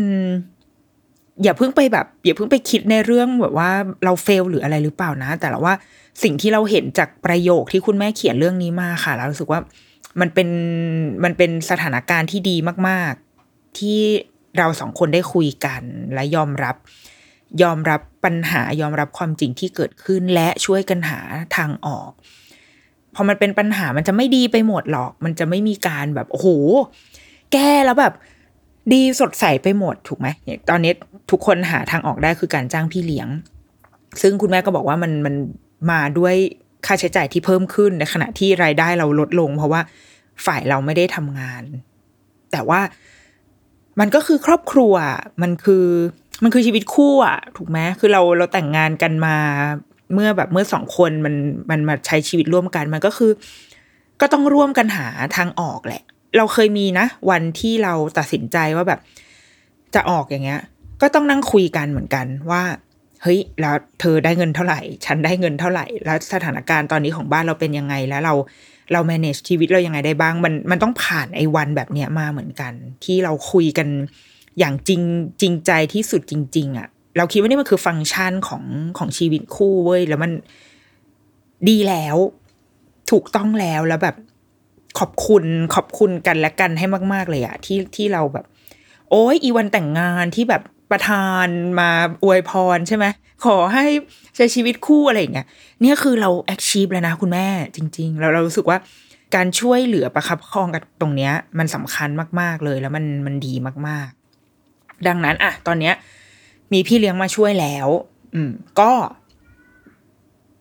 [1.42, 3.70] อย่าเพิ่งไปแบบ อย่าเพิ่งไปคิดในเรื่องแบบว่า
[4.04, 5.74] เราเฟลหรืออะไรหรือเปล่านะ แต่ละว่า
[6.22, 9.60] สิ่งที่เราเห็นจากประโยคที่คุณแม่เขียนเรื่องนี้มาค่ะ แล้วรู้สึกว่า
[10.20, 10.48] มันเป็น
[11.24, 12.56] มันเป็นสถานการณ์ที่ดี
[12.88, 13.12] มาก
[13.46, 14.00] ๆ ที่
[14.58, 15.82] เราสองคนได้คุยกัน
[16.14, 16.76] และยอมรับ
[17.62, 21.20] ยอมรับปัญหายอมรับความจริงที่เกิดขึ้นและช่วยกันหา
[21.56, 22.10] ทางออก
[23.14, 26.48] พอมันเป็นปัญหามันจะไม่ดีไปหมดหรอก มันจะไม่มีการแบบโอ้โห
[27.52, 28.14] แก้แล้วแบบ
[28.92, 30.28] ดีสดใสไปหมดถูกไหม
[30.70, 30.92] ตอนนี้
[31.30, 33.28] ทุกคนหาทางออกได้คือการจ้างพี่เลี้ยง
[34.22, 35.34] ซึ่งคุณแม่ก็บอกว่ามันมัน
[35.90, 36.34] มาด้วย
[36.86, 39.80] ค่าใช้จ่ายที่เพิ่มขึ้นในขณะที่รายได้เราลดลง เพราะว่า
[40.46, 41.62] ฝ่ายเราไม่ได้ทำงาน
[42.52, 42.80] แต่ว่า
[44.00, 44.94] มันก็คือครอบครัว
[45.42, 45.84] มันคือ
[46.42, 49.36] มันคือชีวิตคู่อะถูกไหมคือเราเราแต่งงานกันมา
[50.14, 51.34] เมื่อแบบเมื่อสองคนมัน
[51.70, 53.30] มันมาใช้ชีวิตร่วมกันมันก็คือ
[54.20, 56.02] ก็ต้องร่วมกันหาทางออกแหละ
[56.36, 59.00] เราเคยมีนะ วันที่เราตัดสินใจว่าแบบ
[59.94, 60.60] จะออกอย่างเงี้ย
[61.02, 62.62] ก็ต้องนั่งคุยกันเหมือนกันว่า
[63.22, 68.34] เฮ้ย แล้วเธอได้เงินเท่าไหร่ ฉันได้เงินเท่าไหร่ แล้วสถานการณ์ตอนนี้ของบ้านเราเป็นยังไงแล้วเรา
[68.92, 72.72] เรา manage ชีวิตเรายังไงได้บ้าง มันมันต้องผ่านไอ้วันแบบเนี้ยมาเหมือนกัน
[73.04, 73.88] ที่เราคุยกัน
[74.58, 75.02] อย่างจริง
[75.40, 78.64] จริงใจที่สุดจริง ๆอะ่ะ เราคิดว่านี่มันคือฟังก์ชันของ
[78.98, 80.32] ของชีวิตคู่เว้ย แล้วมัน
[81.68, 82.16] ดีแล้ว
[83.10, 84.16] ถูกต้องแล้วแล้วแบบ
[84.98, 88.44] ขอบคุณขอบคุณกันและกันให้มาก ๆ เลยอะที่ที่เราแบบ
[89.10, 91.46] โอ้ยอีวันแต่งงานที่แบบประธาน
[91.80, 91.90] มา
[92.24, 93.06] อวยพรใช่ไหม
[93.44, 93.86] ขอให้
[94.36, 95.46] ใช้ชีวิตคู่อะไรอย่างเงี้ย
[95.80, 98.78] เนี่ยคือเราแอคชีพแล้วนะคุณแม่จริง ๆ เราเรารู้สึกว่า
[99.34, 102.08] การช่วยเหลือประคับคองกันตรงเนี้ย มันสำคัญ
[102.40, 103.54] มาก ๆเลยแล้วมันมันดี
[103.88, 104.10] มาก
[105.08, 105.94] ดังนั้นอะตอนเนี้ย
[106.72, 107.88] มีพี่เลี้ยงมาช่วยแล้ว
[108.34, 108.92] อืม ก็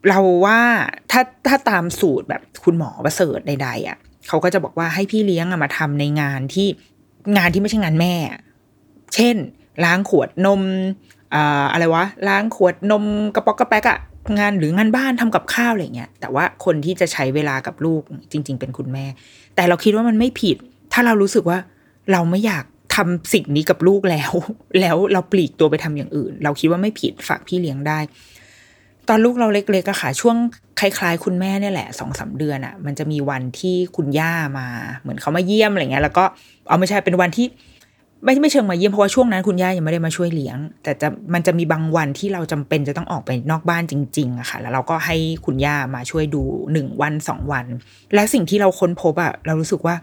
[0.10, 0.60] เราว่า
[1.12, 6.68] ถ้าถ้าตามสูตรแบบคุณหมอประเสริฐใดๆอะ่ะเขาก็จะบอกว่าให้พี่เลี้ยงมาทำในงานที่
[7.38, 8.14] งานที่ไม่ใช่งานแม่
[9.16, 9.36] เช่น
[9.86, 10.62] ล้างขวดนม
[11.34, 13.04] อ่าอะไรวะ ล้างขวดนม
[13.36, 14.00] กระป๋อกกระแป๊กอะ
[14.40, 19.06] งานหรืองานบ้านทำกับข้าวอะไรเงี้ย แต่ว่าคนที่จะใช้เวลากับลูกจริง ๆ เป็นคุณแม่
[19.56, 20.58] แต่เราคิดว่ามันไม่ผิด
[20.94, 21.58] ถ้าเรารู้สึกว่า
[22.12, 22.66] เราไม่อยาก
[22.96, 24.32] ทำสิ่งนี้กับลูกแล้ว
[24.82, 28.00] แล้วเราปลีกตัวไปทำอย่างอื่น เราคิดว่าไม่ผิดฝากพี่เลี้ยงได้
[29.10, 30.36] ตอนลูกเราเล็กๆอะค่ะ ช่วง
[30.80, 34.68] คล้ายๆ คุณแม่เนี่ยแหละสองสาเดือนอะมันจะมีวันที่คุณย่ามา
[35.00, 36.24] เหมือนเขามาเยี่ยมอะไรเงี้ย แล้วก็
[36.68, 37.48] เอาไม่ใช่เป็นวันที่
[38.24, 46.42] ไม่ไม่เชิงมาเยี่ยมเพราะว่าช่วงนั้นคุณย่ายังไม่ได้มาช่วยเลี้ยง แต่จะมันจะมีบางวันที่เราจำเป็นจะต้องออกไปนอกบ้านจริงๆอะค่ะ แล้วเราก็ให้คุณย่ามาช่วยดู
[46.74, 47.66] หนึ่งวันสองวัน
[48.14, 49.96] และสิ่งที่เราค้นพบอะเรารู้สึกว่า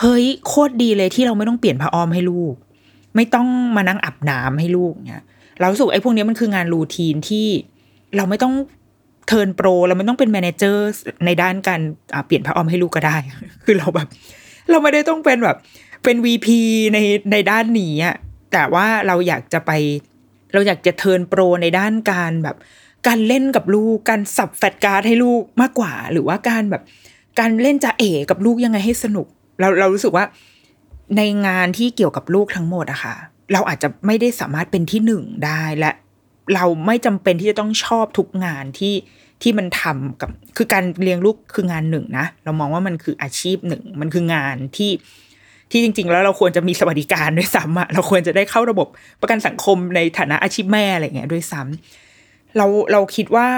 [0.00, 2.54] เฮ้ยโคตรดีเลยที่เราไม่ต้องเปลี่ยนผ้าอ้อมให้ลูก
[3.16, 5.24] ไม่ต้องมานั่งอาบน้ำให้ลูกเนี่ย
[5.58, 7.46] เรารู้สึกไอ้พวกนี้มันคืองาน routine ที่
[8.16, 8.54] เราไม่ต้อง
[9.28, 10.82] turn pro เราไม่ต้องเป็น manager
[11.26, 11.80] ในด้านการ
[12.26, 13.16] เปลี่ยนผ้าอ้อมให้ลูกก็ได้
[13.64, 14.08] คือเราแบบ
[14.70, 15.56] เราไม่ได้ต้องเป็นแบบ
[16.04, 16.60] เป็น VP
[16.94, 16.98] ใน
[17.32, 18.16] ในด้านนี้อะ
[18.52, 19.70] แต่ว่าเราอยากจะไป
[20.52, 22.56] เราอยากจะ turn pro ในด้านการแบบ
[23.06, 26.82] การเล่นกับลูกการสับแฟตการ์ดให้ลูกมากกว่า หรือว่าการแบบ
[27.38, 29.26] การเล่นจะเอกับลูกยังไงให้สนุก
[29.60, 30.24] เราเรารู้สึกว่า
[31.16, 33.14] ในงานที่เกี่ยวกับลูกทั้งหมดอะค่ะ
[33.52, 35.90] เราอาจจะไม่ได้สามารถเป็นที่หนึ่งได้และ
[36.54, 38.94] เราไม่จำเป็นที่จะต้องชอบทุกงานที่
[39.42, 44.90] ที่มันทำกับคือการเลี้ยงลูกคืองานหนึ่งนะ เรามองว่ามันคืออาชีพหนึ่ง มันคืองานที่
[45.70, 48.88] ที่จริง ๆ แล้วเราควรจะมีสวัสดิการด้วยซ้ำอะเราควรจะได้เข้าระบบ
[49.20, 53.48] ประกันสังคมในฐานะอาชีพแม่อะไรเงี้ยด้วยซ้ำเราเราคิดว่า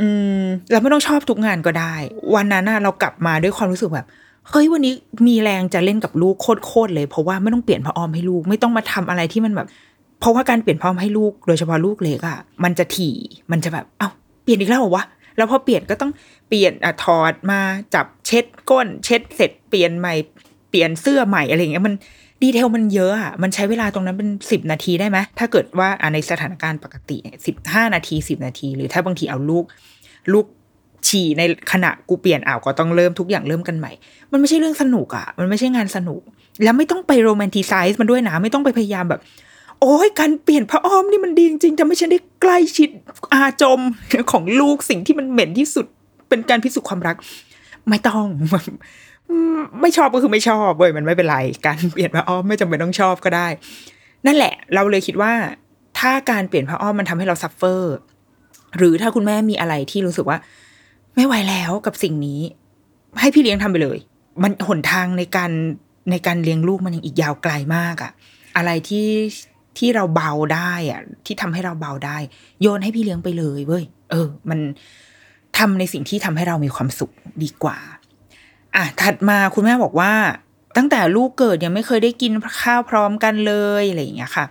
[0.00, 0.06] อื
[0.40, 1.94] ม เราไม่ต้องชอบทุกงานก็ได้
[2.34, 4.06] วันนั้นเรากลับมาด้วยความรู้สึกแบบ
[4.50, 4.94] เฮ้ยวันนี้
[5.26, 9.66] มีแรงจะเล่นกับลูกโคตรเลย เพราะว่าไม่ต้องเปลี่ยนผ้าอ้อมให้ลูกไม่ต้องมาทำอะไรที่มันแบบ
[10.20, 13.14] เพราะว่าการเปลี่ยนผ้าอ้อมให้ลูกโดยเฉพาะลูกเล็กอะมันจะถี่
[13.50, 14.08] มันจะแบบเอ้า
[14.42, 15.04] เปลี่ยนอีกแล้วเหรอวะ
[15.36, 16.12] แล้วพอเปลี่ยนก็ต้อง
[16.48, 17.60] เปลี่ยนอะถอดมา
[17.94, 20.14] จับเช็ดก้น เช็ดเสร็จเปลี่ยนใหม่
[20.70, 21.94] เปลี่ยนเสื้อใหม่อะไรเงี้ยมัน
[22.42, 29.64] ดีเทลมันเยอะอะมันใช้เวลาตรงนั้นเป็นสิบนาทีได้ไหมถ้าเกิดว่าในสถานการณ์ปกติสิบห้านาทีสิบนาที หรือถ้าบางทีเอาลูก
[30.32, 30.46] ลูก
[31.08, 33.92] ฉี่ในขณะกูเปลี่ยนอ่าวก็ต้องเริ่มทุกอย่างเริ่มกันใหม่
[34.32, 36.20] มันไม่ใช่เรื่องสนุกอะ่ะ มันไม่ใช่งานสนุก
[36.62, 39.20] แล้วไม่ต้องไปโรแมนติไซส์มันด้วยนะ ไม่ต้องไปพยายามแบบ
[39.80, 42.88] โอ้ยการเปลี่ยนพระอ้อมนี่มันดีจริงๆจะไม่ใช่ได้ใกล้ชิด
[43.34, 43.80] อาจม
[44.32, 45.86] ของลูกสิ่งที่มันเหม็นที่สุด
[46.28, 47.16] เป็นการพิสูจน์ความรัก
[47.88, 48.26] ไม่ต้อง
[49.80, 53.48] ไม่ชอบก็คือไม่ชอบเว้ยมันไม่เป็นไร การเปลี่ยนผ้าอ้อมไม่จำเป็นต้องชอบก็ได้
[54.26, 55.32] นั่นแหละ เราเลยคิดว่า
[55.98, 57.94] ถ้าการเปลี่ยนผ้าอ้อมมันทำให้เรา suffer
[58.76, 60.38] หรือถ้าคุณแม่มีอะไรที่รู้สึกว่า
[61.16, 62.40] ไม่ไหวแล้วกับสิ่งนี้
[63.20, 63.98] ให้พี่เลี้ยงทำไปเลย
[64.42, 65.50] มันหนทางในการ
[66.10, 68.12] ในการเลี้ยงลูกมันยังอีกยาวไกลมากอะ
[68.56, 69.08] อะไรที่
[69.78, 72.16] ที่เราเบาได้อะที่ทำให้เราเบาได้
[72.60, 74.58] โยนให้พี่เลี้ยงไปเลยเว้ยเออ มัน
[75.58, 77.10] ทำในสิ่งที่ทำให้เรามีความสุข
[77.42, 77.78] ดีกว่า
[78.76, 80.12] อะถัดมาคุณแม่บอกว่า
[80.76, 84.44] ตั้งแต่ลูกเกิดยังไม่เคยได้กินข้าวพร้อมกันเลยอะไรอย่างเงี้ยค่ะ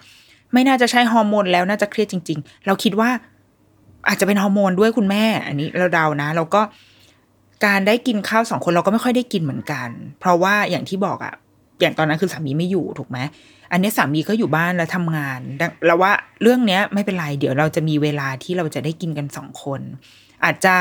[0.54, 3.10] ไม่น่าจะใช่ฮอร์โมนแล้วน่าจะเครียดจริง ๆ เราคิดว่า
[4.08, 6.62] อาจจะเป็นฮอร์โมนด้วยคุณแม่ อันนี้เราเดานะ แล้วก็
[7.66, 9.90] การได้กินข้าวสองคนเราก็ไม่ค่อยได้กินเหมือนกัน
[10.20, 11.34] เพราะว่าอย่างที่บอกอะ
[11.82, 13.18] อย่างตอนนั้นคือสามีไม่อยู่ถูกไหม
[13.72, 15.40] อันนี้สามีก็อยู่บ้านแล้วทำงาน
[15.86, 16.12] แล้วว่า
[16.42, 19.82] เรื่องเนี้ยไม่เป็นไรเดี๋ยวเราจะมีเวลาที่เราจะได้กินกันสองคน
[20.44, 20.76] อาจจะ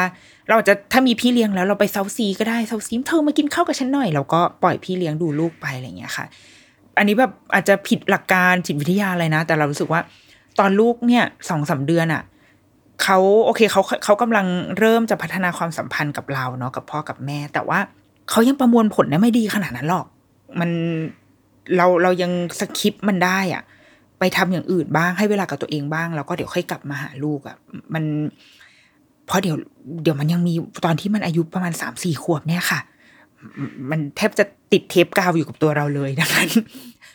[0.48, 6.24] เราจะถ้ามีพี่เลี้ยงแล้วเราไปเซาซีก็ได้เซาซีเธอมากินข้าวกับฉันหน่อยเราก็ปล่อยพี่เลี้ยงดูลูกไปอะไรเงี้ยค่ะ
[6.98, 10.00] อันนี้แบบอาจจะผิดหลักการจิตวิทยาอะไรนะ แต่เรารู้สึกว่า
[10.58, 12.22] ตอนลูกเนี่ยสองสาเดือนอะ
[13.02, 14.46] เขาโอเคเขาเขากำลัง
[14.78, 17.78] เริ่มจะพัฒนาความสัมพันธ์กับเราเนาะกับพ่อกับแม่ แต่ว่า
[18.30, 20.06] เขายังประมวลผลได้ไม่ดีขนาดนั้นหรอก
[20.60, 20.70] มัน
[21.76, 23.62] เราเรายังสคิปมันได้อะ
[24.18, 27.56] ไปทำอย่างอื่นบ้างให้เวลากับตัวเองบ้าง แล้วก็เดี๋ยวค่อยกลับมาหาลูกอะ
[27.94, 28.04] มัน
[29.26, 29.56] เพราะเดี๋ยว
[30.02, 32.80] เดี๋ยวมันยังมีตอนที่มันอายุประมาณสามสี่ขวบเนี่ยค่ะ
[33.90, 36.48] มันแทบจะติดเทปกาวอยู่กับตัวเราเลยดังนั้น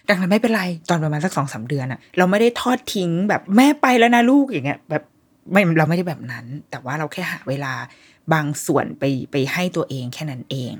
[0.09, 5.03] ดังนั้นไม่เป็นไรตอนประมาณสักสองสาเดือนอะเราไม่ได้ทอดทิ้งแบบแม่ไปแล้วนะลูกอย่างเงี้ยแบบ
[5.51, 7.73] ไม่เราไม่ได้แบบนั้น แต่ว่าเราแค่หาเวลา
[8.33, 10.73] บางส่วนไปไปให้ตัวเองแค่นั้นเอง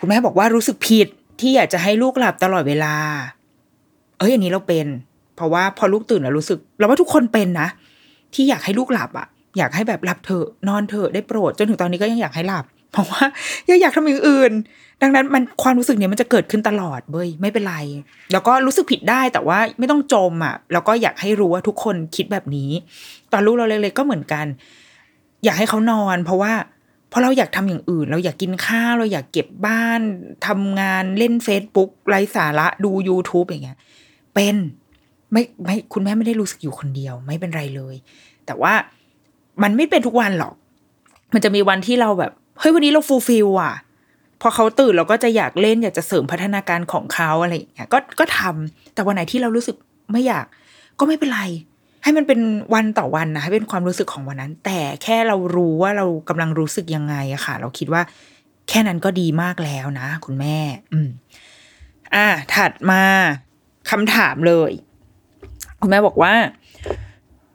[0.00, 1.08] คุณแม่บอกว่ารู้สึกผิด
[1.40, 2.94] ที่อยากจะให้ลูกหลับตลอดเวลา
[4.18, 4.86] เอ้ยอันนี้เราเป็น
[5.36, 7.68] เพราะว่าพอลูกตื่นแล้วรู้สึก เราว่าทุกคนเป็นนะ
[8.34, 9.26] ที่อยากให้ลูกหลับอะ่ะ
[9.58, 13.24] อยากให้แบบหลับเถอะนอนเถอะได้โปรด จนถึงตอนนี้ก็ยังอยากให้หลับ เพราะว่า
[13.70, 14.52] ยังอยากทำอย่างอื่น
[15.02, 17.76] ดังนั้นมันความรู้สึกเนี้ยมันจะเกิดขึ้นตลอดเว้ยไม่เป็นไร
[18.32, 22.70] แล้วก็รู้สึกผิดได้แต่ว่าไม่ต้องจมอะ แล้วก็อยากให้รู้ว่าทุกคนคิดแบบนี้
[23.32, 24.46] ตอนลูกเราเล็กๆก็เหมือนกัน
[25.44, 26.52] อยากให้เขานอน เพราะว่า
[27.08, 30.00] เพราะเราอยากทำอย่างอื่น เราอยากกินข้าวเราอยากเก็บบ้าน
[30.46, 33.78] ทำงานเล่นเฟซบุ๊กไร้สาระดู YouTube อย่างเงี้ย
[34.34, 34.56] เป็น
[35.32, 37.94] ไม่ไม่คุณแม่ไม่ได้รู้สึกอยู่คนเดียว ไม่เป็นไรเลย
[38.46, 38.72] แต่ว่า
[39.62, 40.54] มันไม่เป็นทุกวันหรอก
[41.34, 43.74] มันจะมีวันที่เราแบบเฮ้ยวันนี้เรา fulfill อะ
[44.40, 49.76] พอเขาตื่นเราก็จะอยากเล่นอยากจะเสริมพัฒนาการของเขาอะไรอย่างเงี้ยก็ก็ทำแต่วันไหนที่เรารู้สึก
[50.12, 50.46] ไม่อยาก
[50.98, 51.42] ก็ไม่เป็นไร
[52.02, 52.40] ให้มันเป็น
[52.74, 58.02] วันต่อวันนะให้เป็นความรู้สึกของวันนั้น แต่แค่เรารู้ว่าเรากำลังรู้สึกยังไงอะค่ะ เราคิดว่า
[58.68, 60.56] แค่นั้นก็ดีมากแล้วนะ คุณแม่
[60.92, 61.08] อืม
[62.14, 63.02] อ่า ถัดมา
[63.90, 64.72] คำถามเลย
[65.80, 66.34] คุณแม่บอกว่า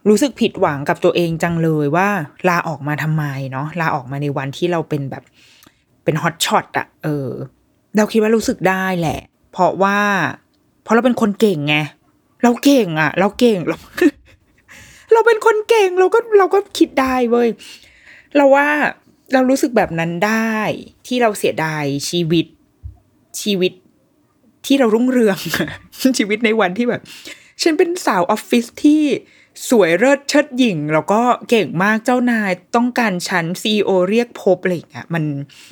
[0.10, 2.08] รู้สึกผิดหวังกับตัวเองจังเลยว่า
[2.50, 5.24] ลาออกมาทำไมเนาะลาออกมาในวันที่เราเป็นแบบ
[6.04, 7.30] เป็นฮอตช็อตอะเออ
[7.98, 9.20] เราคิดว่ารู้สึกได้แหละ
[9.52, 10.00] เพราะว่า
[10.84, 11.76] เพราะเราเป็นคนเก่งไง
[12.44, 13.78] เราเก่งอะเราเก่งเรา
[15.14, 17.48] เราเป็นคนเก่งเราก็เราก็คิดได้เว้ย
[18.36, 18.68] เราว่า
[19.34, 20.56] เรารู้สึกแบบนั้นได้
[21.08, 22.46] ที่เราเสียดายชีวิต
[23.42, 23.74] ชีวิต
[24.66, 25.38] ที่เรารุ่งเรือง
[26.18, 27.02] ชีวิตในวันที่แบบ
[27.62, 29.04] ฉันเป็นสาวออฟฟิศที่
[29.70, 35.24] สวยเลิศเชิดหยิ่งแล้วก็เก่งมากเจ้านายต้องการฉันซีอเรียกพบอะไรอย่างเงี้ยมัน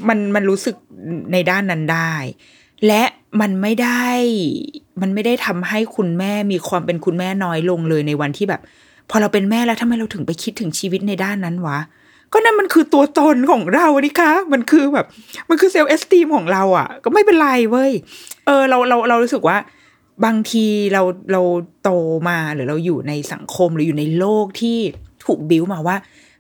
[0.07, 0.75] มันมันรู้สึก
[1.31, 2.13] ในด้านนั้นได้
[2.87, 3.03] และ
[3.41, 4.07] มันไม่ได้
[5.01, 8.61] มันไม่ได้ทำให้คุณแม่มีความเป็นคุณแม่น้อยลงเลยในวันที่แบบ
[9.09, 11.79] พอเราเป็นแม่แล้วทำไมเราถึงไปคิดถึงชีวิตในด้านนั้นวะ
[12.33, 15.05] ก็นั่นมันคือตัวตนของเราดิคะ มันคือแบบ
[15.49, 17.91] มันคือเซลล์เอสตีมของเราอะ่ะ ก็ไม่เป็นไรเว้ย
[18.45, 19.57] เออเราเราเรารู้สึกว่า
[20.25, 21.01] บางทีเรา
[21.31, 21.41] เรา
[21.83, 21.89] โต
[22.29, 24.77] มาหรือเราอยู่ในสังคมหรืออยู่ในโลกที่
[25.25, 25.97] ถูกบิ้วมาว่า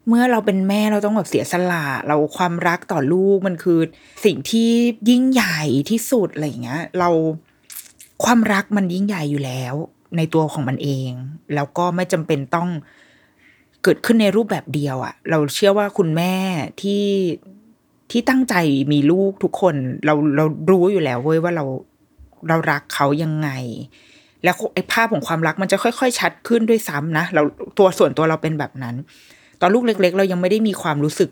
[0.07, 3.79] เมื่อเราเป็นแม่เราต้องแบบเสียสละเราความรักต่อลูกมันคือ
[4.25, 4.69] สิ่งที่
[5.09, 7.09] ยิ่งใหญ่ที่สุดอะไรเงี้ย เรา
[8.23, 9.75] ความรักมันยิ่งใหญ่อยู่แล้ว
[10.17, 11.11] ในตัวของมันเอง
[11.55, 12.69] แล้วก็ไม่จำเป็นต้อง
[13.83, 16.33] เกิดขึ้นในรูปแบบเดียวอะเราเชื่อว่าคุณแม่
[16.81, 17.05] ที่
[18.11, 18.55] ที่ตั้งใจ
[18.91, 21.65] มีลูกทุกคน เราเรารู้อยู่แล้วเว้ยว่าเรา
[22.47, 23.49] เรารักเขายังไง
[24.43, 27.41] แล้วไอ้ภาพของความรักมันจะค่อย ๆ ชัดขึ้นด้วยซ้ำนะเรา
[27.79, 28.95] ตัวส่วนตัวเราเป็นแบบนั้น
[29.61, 31.29] ตอนลูกเล็ก ๆ เรายังไม่ได้มีความรู้สึก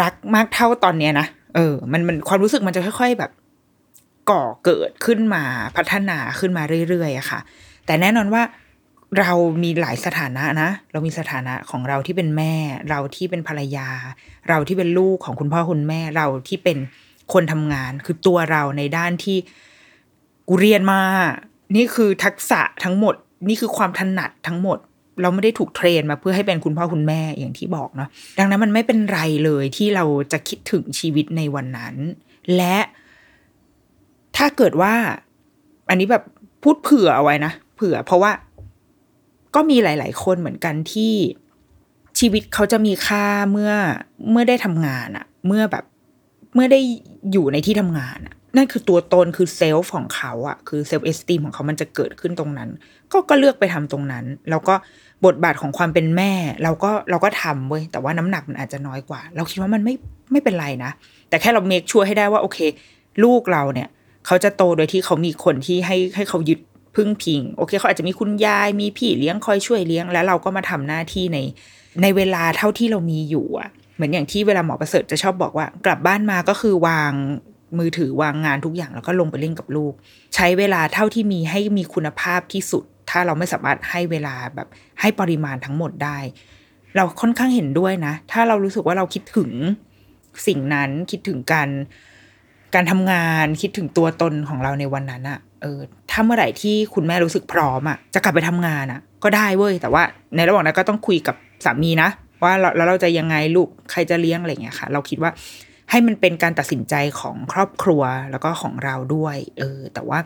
[0.00, 3.30] รักมากเท่าตอนเนี้ยนะเออ มันมันความรู้สึกมันจะค่อย ๆแบบ
[4.30, 5.42] ก่อเกิดขึ้นมา
[5.76, 7.40] พัฒนาขึ้นมาเรื่อยๆอะค่ะ
[7.86, 8.42] แต่แน่นอนว่า
[9.18, 12.54] เรามีหลายสถานะนะ เรามีสถานะของเราที่เป็นแม่
[12.90, 13.88] เราที่เป็นภรรยา
[14.48, 16.78] เราที่เป็นลูกของคุณพ่อคุณแม่ เราที่เป็น
[17.32, 19.36] คนทำงาน คือตัวเราในด้านที่
[20.48, 21.00] กูเรียนมา
[21.76, 23.14] นี่คือทักษะทั้งหมด
[23.48, 24.78] นี่คือความถนัดทั้งหมด
[25.20, 31.94] เราไม่ได้ถูกเทรนมาเพื่อให้เป็นคุณพ่อคุณแม่อย่างที่บอกเนาะดังนั้นมันไม่เป็นไรเลยที่เราจะคิดถึงชีวิตในวันนั้น
[32.56, 32.78] และ
[34.36, 34.94] ถ้าเกิดว่า
[35.88, 36.24] อันนี้แบบ
[36.62, 38.32] พูดเผื่อเอาไว้นะเผื่อ เพราะว่า
[39.54, 41.14] ก็มีหลาย ๆ คนเหมือนกันที่
[42.18, 43.72] ชีวิตเขาจะมีค่าเมื่อ
[44.30, 45.84] เมื่อได้ทำงานอะเมื่อแบบ
[46.54, 46.80] เมื่อได้
[47.32, 52.68] อยู่ในที่ทำงานอะ นั่นคือตัวตนคือ self ของเขาอะคือ self-esteem ของเขามันจะเกิดขึ้นตรงนั้น
[53.12, 54.74] ก็ก็เลือกไปทำตรงนั้น แล้วก็
[55.26, 59.94] บทบาทของความเป็นแม่ เราก็เราก็ทำเว้ยแต่ว่าน้ำหนักมันอาจจะน้อยกว่า เราคิดว่ามันไม่
[60.32, 60.90] ไม่เป็นไรนะ
[61.28, 62.58] แต่แค่เรา make sure ให้ได้ว่า โอเค
[63.24, 63.88] ลูกเราเนี่ย
[64.26, 66.60] เขาจะโตโดยที่เขามีคนที่ให้ให้เขายึด
[66.96, 71.38] พึ่งพิง โอเค เขาอาจจะมีคุณยายมีพี่เลี้ยงคอยช่วยเลี้ยง แล้วเราก็มาทำหน้าที่ใน
[72.02, 77.12] ในเวลาเท่าที่เรามีอยู่อะเหมือนอย่างที่เวลาหมอประเสริฐจะชอบบอกว่า กลับบ้านมาก็คือวาง
[77.78, 79.92] มือถือวางงานทุกอย่างแล้วก็ลงไปเล่นกับลูก
[80.34, 84.68] ใช้เวลาเท่าที่มีให้มีคุณภาพที่สุด ถ้าเราไม่สามารถให้เวลาแบบ
[85.00, 86.18] ให้ปริมาณทั้งหมดได้
[86.96, 89.50] เราค่อนข้างเห็นด้วยนะ ถ้าเรารู้สึกว่าเราคิดถึง
[90.46, 91.68] สิ่งนั้นคิดถึงการ
[92.74, 100.02] การทำงานคิดถึงตัวตนของเราในวันนั้นอะเออถ้าเมื่อไหร่ที่คุณแม่รู้สึกพร้อมอะจะกลับไปทำงานอะก็ได้เว้ยแต่ว่า
[100.36, 102.08] ในระหว่างนั้นก็ต้องคุยกับสามีนะ
[102.42, 105.30] ว่าเราแล้วเราจะยังไงลูกใครจะเลี้ยงอะไรเงี้ยค่ะ เราคิดว่า
[105.90, 110.18] ให้มันเป็นการตัดสินใจของครอบครัวแล้วก็ของเราด้วย เออ แต่ว่า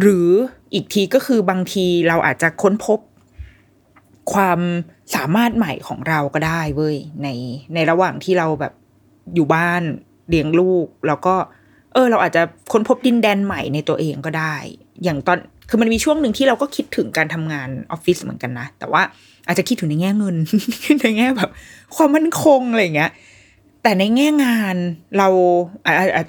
[0.00, 0.28] หรือ
[0.74, 2.98] อีกทีก็คือบางทีเราอาจจะค้นพบ
[4.34, 4.60] ความ
[5.14, 7.28] สามารถใหม่ของเราก็ได้เว้ยใน
[7.74, 8.72] ในระหว่างที่เราแบบ
[9.34, 9.82] อยู่บ้าน
[10.28, 11.34] เลี้ยงลูก แล้วก็
[11.92, 14.54] เออ เราอาจจะค้นพบดินแดนใหม่ในตัวเองก็ได้
[15.04, 19.02] อย่างตอนคือมันมีช่วงหนึ่งที่เราก็คิดถึงการทำงานออฟฟิศเหมือนกันนะ แต่ว่า
[19.46, 20.36] อาจจะคิดถึงในแง่เงิน
[21.00, 21.50] ในแง่แบบ
[21.96, 23.10] ความมั่นคงอะไรเงี้ย
[23.84, 24.76] แต่ในแง่งาน
[25.18, 25.28] เรา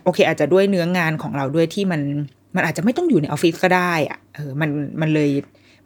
[0.05, 2.01] โอเค อาจจะด้วยเนื้องานของเราด้วยที่มัน
[2.55, 4.69] มันอาจจะไม่ต้องอยู่ในออฟฟิศก็ได้อะเออมัน
[5.01, 5.31] มันเลย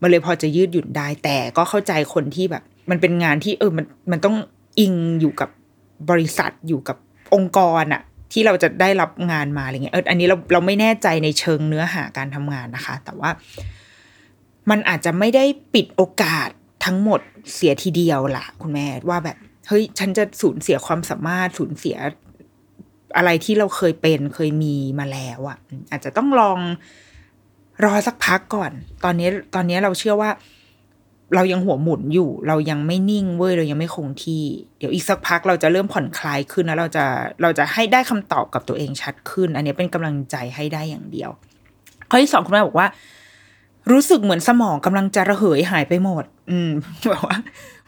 [0.01, 4.35] มันเลยพอจะยืดหยุ่นได้ แต่ก็เข้าใจคนที่แบบ มันเป็นงานที่เออมันมันต้อง
[4.79, 5.49] อิงอยู่กับ
[6.09, 6.97] บริษัทอยู่กับ
[7.33, 8.01] องค์กรอะ
[8.31, 13.29] ที่เราจะได้รับงานมาอะไรเงี้ยเอออันนี้เราเราไม่แน่ใจในเชิงเนื้อหาการทำงานนะคะ แต่ว่า
[14.69, 16.49] มันอาจจะไม่ได้ปิดโอกาส
[16.85, 17.19] ทั้งหมด
[17.53, 19.37] เสียทีเดียวล่ะ คุณแม่ว่าแบบ
[19.69, 21.97] เฮ้ยฉันจะสูญเสียความสามารถสูญเสีย
[23.17, 25.57] อะไรที่เราเคยเป็นเคยมีมาแล้วอะ่ะ
[25.91, 26.59] อาจจะต้องลอง
[27.83, 28.71] รอสักพักก่อน
[29.03, 30.29] ตอนนี้ตอนนี้เราเชื่อว่า
[31.35, 34.43] เรายังหัวหมุนอยู่ เรายังไม่นิ่งเว้ยเรายังไม่คงที่
[34.77, 37.05] เดี๋ยวอีกสักพักเราจะเริ่มผ่อนคลายขึ้นแล้วเราจะ
[37.41, 41.29] เราจะให้ได้คำตอบกับตัวเองชัดขึ้น อันนี้เป็นกำลังใจให้ได้อย่างเดียว
[42.09, 42.87] ข้อที่สองคุณแม่บอกว่า
[43.91, 46.71] รู้สึกเหมือนสมองกำลังจะระเหยหายไปหมด อืม
[47.09, 47.37] แบบว่า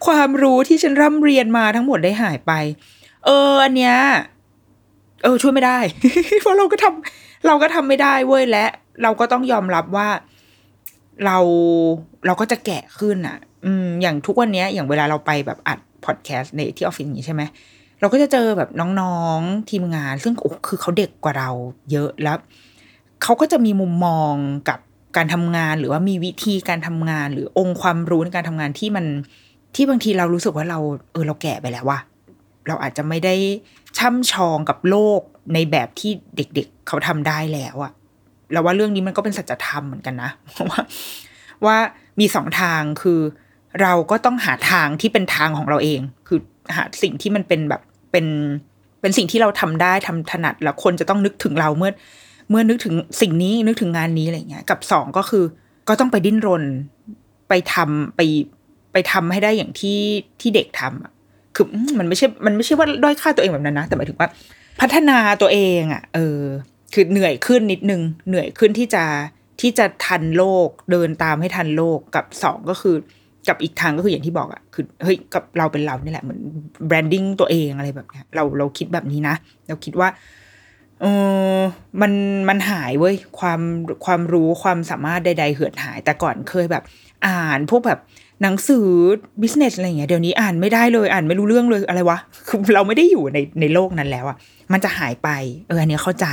[0.05, 2.51] ความรู้ที่ฉันร่ำเรียนมาทั้งหมดได้หายไป
[3.25, 3.95] เอออันเนี้ย
[5.23, 5.79] เออช่วยไม่ได้
[6.41, 8.65] เพราะเราก็ทำเราก็ทำไม่ได้เว้ยและ
[9.03, 10.09] เราก็ต้องยอมรับว่า
[11.25, 11.37] เรา
[12.25, 17.43] เราก็จะแก่ขึ้นอะ อืม อย่างทุกวันนี้อย่างเวลาเราไปแบบอัดพอดแคสต์ในที่ออฟฟิศอย่างนี้ใช่ไหม
[17.99, 18.69] เราก็จะเจอแบบ
[19.01, 21.49] น้องๆทีมงาน ซึ่งโอ้คือเขาเด็กกว่าเรา
[21.91, 22.37] เยอะแล้ว
[23.23, 24.33] เขาก็จะมีมุมมอง
[24.69, 24.79] กับ
[25.17, 29.05] การทำงานหรือว่ามีวิธีการทำงานหรือองค์ความรู้ในการทำงานที่มัน
[29.75, 30.79] ที่บางทีเรารู้สึกว่าเรา
[31.11, 31.99] เออเราแก่ไปแล้วว่ะ
[32.67, 33.35] เราอาจจะไม่ได้
[33.97, 35.21] ช่ำชองกับโลก
[35.53, 37.91] ในแบบที่เด็กๆเเขาทำได้แล้วอะ
[38.53, 40.81] เราว่าเรื่องนี้มันก็เป็นสัจธรรมเหมือนกันนะเพราะว่า
[41.65, 41.77] ว่า
[42.19, 43.19] มีสองทางคือ
[43.81, 46.39] เราก็ต้องหาทางที่เป็นทางของเราเอง คือ
[46.75, 47.81] หาสิ่งที่มันเป็นแบบ
[48.11, 48.25] เป็น
[49.01, 51.91] เป็นสิ่งที่เราทำได้ทำถนัดแล้วคนจะต้องนึกถึงเราเมื่อ
[52.49, 55.43] เมื่อนึกถึงสิ่งนี้นึกถึงงานนี้อะไรเงี้ย กับสองก็คือ
[55.87, 56.63] ก็ต้องไปดิ้นรน
[57.49, 58.21] ไปทำไป
[58.93, 59.99] ไปทำให้ได้อย่างที่
[60.41, 61.11] ที่เด็กทำอะ
[61.55, 64.29] คือมมันไม่ใช่ มันไม่ใช่ว่าด้อยค่าตัวเองแบบนั้นนะ แต่หมายถึงว่า
[64.81, 66.41] พัฒนาตัวเองอะ เออ
[66.93, 69.03] คือเหนื่อยขึ้นนิดนึง เหนื่อยขึ้นที่จะ
[69.61, 72.95] ที่จะทันโลกเดินตามให้ทันโลกกับสองก็คือ
[73.47, 76.39] กับอีกทางก็คืออย่างที่บอกอะคือเฮ้ยกับเราเป็นเรานี่แหละเหมือน
[76.87, 79.35] แบรนดิ้งตัวเองอะไรแบบเนี้ยเราเราคิดแบบนี้นะ
[79.67, 80.09] เราคิดว่า
[81.01, 81.05] เอ
[81.57, 81.59] อ
[82.01, 82.11] มัน
[82.49, 83.61] มันหายเว้ยความ
[84.05, 86.83] ความรู้ความสามารถใด ๆ เหือดหาย แต่ก่อนเคยแบบ
[87.27, 87.99] อ่านพวกแบบ
[88.41, 88.87] หนังสือ
[89.41, 94.37] business อะไรอย่างเงี้ยเดี๋ยวนี้อ่านไม่ได้เลยอ่านไม่รู้เรื่องเลยอะไรวะคือเราไม่ได้อยู่ในในโลกนั้นแล้วอะ
[94.71, 95.29] มันจะหายไป
[95.67, 96.27] เอออันนี้เข้าใจ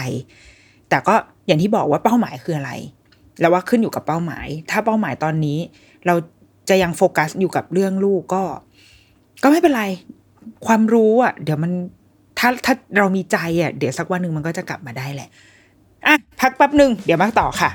[0.88, 1.14] แต่ก็
[1.47, 2.73] อย่างที่บอกว่าเป้าหมายคืออะไร
[3.40, 5.59] แล้วว่าขึ้นอยู่กับเป้าหมาย ถ้าเป้าหมายตอนนี้
[6.07, 6.14] เรา
[6.68, 8.42] จะยังโฟกัสอยู่กับเรื่องลูกก็
[9.42, 9.85] ก็ไม่เป็นไร
[10.66, 11.73] ความรู้อะเดี๋ยวมัน
[12.38, 15.29] ถ้าถ้าเรามีใจอะเดี๋ยวสักวันหนึ่งมันก็จะกลับมาได้แหละ
[16.07, 17.71] อะพักแป๊บหนึ่งเดี๋ยวมาต่อค่ะ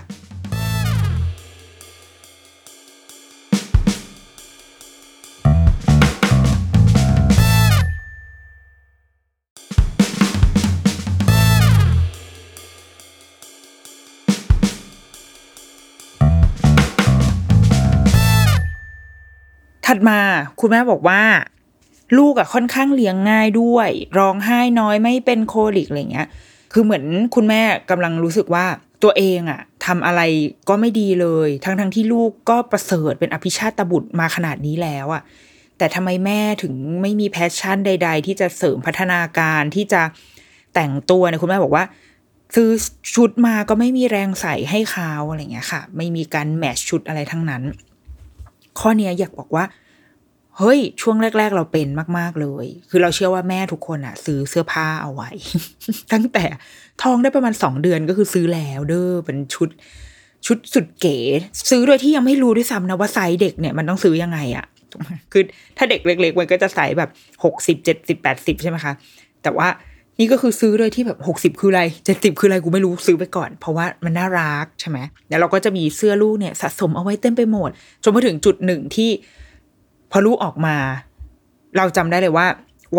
[19.93, 20.21] ถัดมา
[20.61, 21.21] คุณแม่บอกว่า
[22.17, 26.27] ลูกอะค่อนข้างเลี้ยงง่ายด้วย ร้องไห้น้อยไม่เป็น colic อะไรเงี้ย
[26.73, 27.03] คือเหมือน
[27.35, 28.65] คุณแม่กำลังรู้สึกว่า
[29.03, 30.21] ตัวเองอะทำอะไร
[30.69, 35.21] ก็ไม่ดีเลย ทั้งทั้งที่ลูกก็ประเสริฐเป็นอภิชาตบุตรมาขนาดนี้แล้วอะ
[35.77, 40.01] แต่ทำไมแม่ถึงไม่มี passion ใด ๆ ที่จะเสริมพัฒนาการที่จะ
[40.73, 41.85] แต่งตัวเนี่ยคุณแม่บอกว่า
[42.55, 42.69] ซื้อ
[43.15, 47.63] ชุดมาก็ไม่มีแรงใส่ให้เขาอะไรเงี้ยค่ะ ไม่มีการ match ชุดอะไรทั้งนั้น
[48.79, 49.65] ข้อเนี้ยอยากบอกว่า
[50.57, 51.87] เฮ้ย ช่วงแรก ๆ เราเป็น
[52.17, 55.29] มาก ๆ เลย คือเราเชื่อว่าแม่ทุกคนอะซื้อเสื้อผ้าเอาไว้
[56.13, 56.45] ตั้งแต่
[57.01, 59.69] ท้องได้ประมาณสองเดือนก็คือซื้อแล้วเด้อเป็นชุด
[60.45, 61.17] ชุดสุดเก๋
[61.69, 64.65] ซื้อโดยที่ยังไม่รู้ด้วยซ้ำนะว่าไซส์เด็กเนี่ยมันต้องซื้อยังไงอะ
[65.31, 65.43] คือ
[65.77, 67.09] ถ้าเด็กเล็ก ๆ มันก็จะไซส์แบบ
[67.43, 68.93] หกสิบเจ็ดสิบแปดสิบใช่ไหมคะ
[69.43, 69.67] แต่ว่า
[70.19, 74.97] นี่ก็คือซื้อโดยที่แบบหกสิบคืออะไรเจ็ดสิบคืออะไรกูไม่รู้ซื้อไปก่อน เพราะว่ามันน่ารักใช่ไหม
[75.29, 77.69] แล้วเราก็จะมีเสื้อลูกเนี่ยสะสมเอาไว้เต็มไปหมด
[78.03, 79.09] จนมาถึงจุดหนึ่งที่
[80.15, 80.75] พอลูกออกมา
[81.77, 82.47] เราจำได้เลยว่า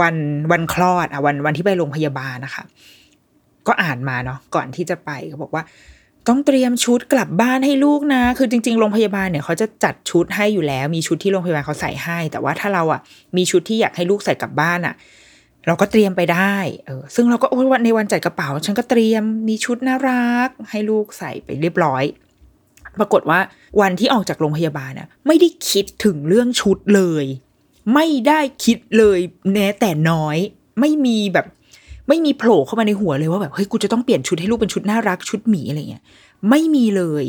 [0.01, 0.17] วัน
[0.53, 2.65] วันคลอดอะวันวันที่ไปโรงพยาบาลนะคะ
[3.67, 5.63] ก็อ่านมาเนาะก่อนที่จะไปเขาบอกว่า
[6.29, 13.01] ต้องเตรียมชุดกลับบ้านให้ลูกนะ คือจริง ๆ โรงพยาบาลเนี่ยเขาจะจัดชุดให้อยู่แล้ว มีชุดที่โรงพยาบาลเขาใส่ให้ แต่ว่าถ้าเราอะ
[13.37, 14.95] มีชุดที่อยากให้ลูกใส่กลับบ้านอะ
[15.67, 22.05] เราก็เตรียมไปได้ เออ ซึ่งเราก็โอ้วันในวันจัดกระเป๋า ฉันก็เตรียมมีชุดน่ารัก ให้ลูกใส่ไปเรียบร้อย
[23.01, 23.39] ปรากฏว่า
[23.81, 27.25] วันที่ออกจากโรงพยาบาลน่ะไม่ได้คิดถึงเรื่องชุดเลย
[27.95, 29.19] ไม่ได้คิดเลย
[29.53, 30.37] แม้แต่น้อย
[30.81, 31.47] ไม่มีแบบ
[32.09, 36.03] ไม่มีโผล่เข้ามาในหัวเลยว่าแบบเฮ้ยกูจะต้องเปลี่ยนชุดให้ลูกเป็นชุดน่ารักชุดหมีอะไรเงี้ย
[36.51, 37.25] ไม่มีเลย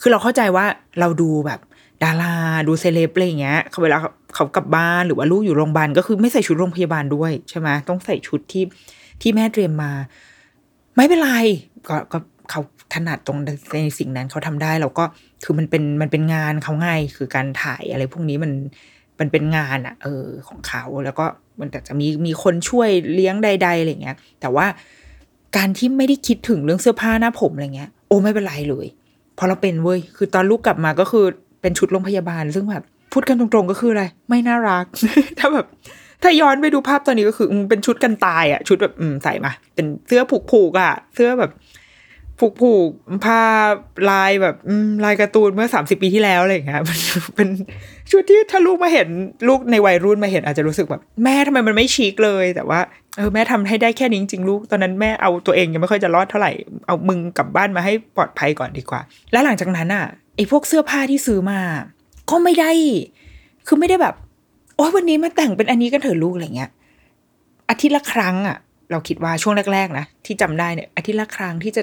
[0.00, 0.64] คือเราเข้าใจว่า
[1.00, 1.60] เราดูแบบ
[2.04, 2.34] ดารา
[2.68, 3.98] ดูเซเลบอะไรเงี้ยเขาเวลา
[4.34, 8.64] เขากลับบ้านหรือว่าลูกอยู่โรงพยาบาลก็คือไม่ใส่ชุดโรงพยาบาลด้วยใช่ไหมต้องใส่ชุดที่
[9.20, 9.92] ที่แม่เตรียมมา
[10.96, 11.32] ไม่เป็นไร
[11.88, 12.18] ก็ก็
[12.50, 12.60] เขา
[12.94, 13.38] ถนัดตรง
[13.74, 15.04] ในสิ่งนั้นเขาทำได้แล้วก็
[15.44, 18.52] คือมันเป็นมันเป็นงานเขาไงคือการถ่ายอะไรพวกนี้มัน
[19.20, 21.24] มันเป็นงานอะเออของเขาแล้วก็
[21.58, 24.66] มันแต่จะมีมีคนช่วยเลี้ยงใด ๆอะไรเงี้ย แต่ว่า
[25.56, 28.86] การที่ไม่ได้คิดถึงเรื่องเสื้อผ้าหน้าผมอะไรเงี้ย โอ้ไม่เป็นไรเลย
[29.38, 31.24] พอเราเป็นเว้ยคือตอนลูกกลับมาก็คือ
[31.60, 34.84] เป็นชุดโรงพยาบาล ซึ่งแบบพูดกันตรงๆก็คืออะไร ไม่น่ารัก
[35.38, 35.66] ถ้าแบบ
[36.22, 41.50] ถ้าย้อนไปดูภาพตอนนี้ก็คือเป็นชุดกันตายอะชุดแบบอืมใส่มา เป็นเสื้อผูกผูกๆอะเสื้อแบบ
[42.40, 42.88] ผูกผูก
[43.24, 43.40] ผ้า
[44.10, 44.56] ลายแบบ
[45.04, 46.98] ลายการ์ตูนเมื่อสามสิบปีที่แล้วอะไรอย่างเงี้ยเป็น
[47.36, 47.48] เป็น
[48.10, 49.08] ชุดที่ถ้าลูกมาเห็น
[49.48, 52.80] ลูกในวัยรุ่นมาเห็นอาจจะรู้สึกแบบแม่ทำไมมันไม่ชิคเลย แต่ว่า
[53.16, 56.52] เออแม่ทำให้ได้แค่นี้จริงๆลูกตอนนั้นแม่เอาตัวเองยังไม่ค่อยจะรอดเท่าไหร่
[56.86, 59.00] เอามึงกลับบ้านมาให้ปลอดภัยก่อนดีกว่า
[59.32, 60.04] แล้วหลังจากนั้นอะ
[60.36, 61.60] ไอ้พวกเสื้อผ้าที่ซื้อมา
[62.30, 62.70] ก็ไม่ได้
[63.66, 64.14] คือไม่ได้แบบ
[64.76, 66.70] โอ้ยวันนี้มาแต่งเป็นอันนี้กันเถอะลูกอะไรเงี้ย
[67.70, 68.56] อาทิตย์ละครั้งอะ
[68.90, 71.82] เราคิดว่าช่วงแรกๆนะที่จำได้เนี่ยอาทิตย์ละครั้งที่จะ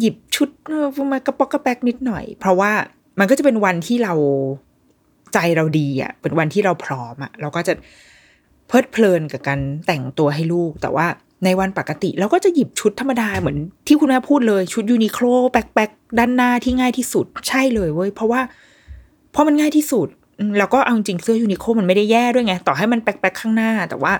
[0.00, 0.48] หยิบชุด
[1.12, 2.72] มากระปอกกระแปกนิดหน่อย เพราะว่า
[3.18, 4.14] มันก็จะเป็นวันที่เรา
[5.34, 7.74] ใจเราดีอะ เป็นวันที่เราพร้อมอะ เราก็จะ
[8.68, 11.06] เพลิดเพลินกับการแต่งตัวให้ลูก แต่ว่า
[11.44, 18.40] ในวันปกติเราก็จะหยิบชุดธรรมดาเหมือนที่คุณแม่พูดเลยชุดยูนิโคลแป๊กแป๊กด้านหน้าที่ง่ายที่สุดใช่เลยเว้ยเพราะว่า
[19.32, 20.08] เพราะมันง่ายที่สุด
[20.58, 24.12] แล้วก็เอาจริงเสื้อ Uniqlo มันไม่ได้แย่ด้วยไง ต่อให้มันแป๊กๆข้างหน้า แต่ว่า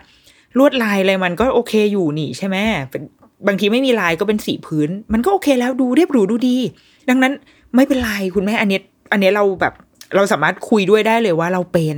[0.59, 2.57] ลวดลายอะไรมันก็โอเคอยู่นี่ใช่ไหม
[2.91, 3.03] เป็น
[3.47, 6.57] บางทีไม่มีลายก็เป็นสีพื้น มันก็โอเคแล้วดูเรียบหรูดูดี
[7.09, 7.33] ดังนั้น
[7.77, 8.81] ไม่เป็นไรคุณแม่อันเนี้
[9.13, 9.75] อันเนี้ยเราแบบ
[10.17, 11.97] เราสามารถคุยด้วยได้เลยว่าเราเป็น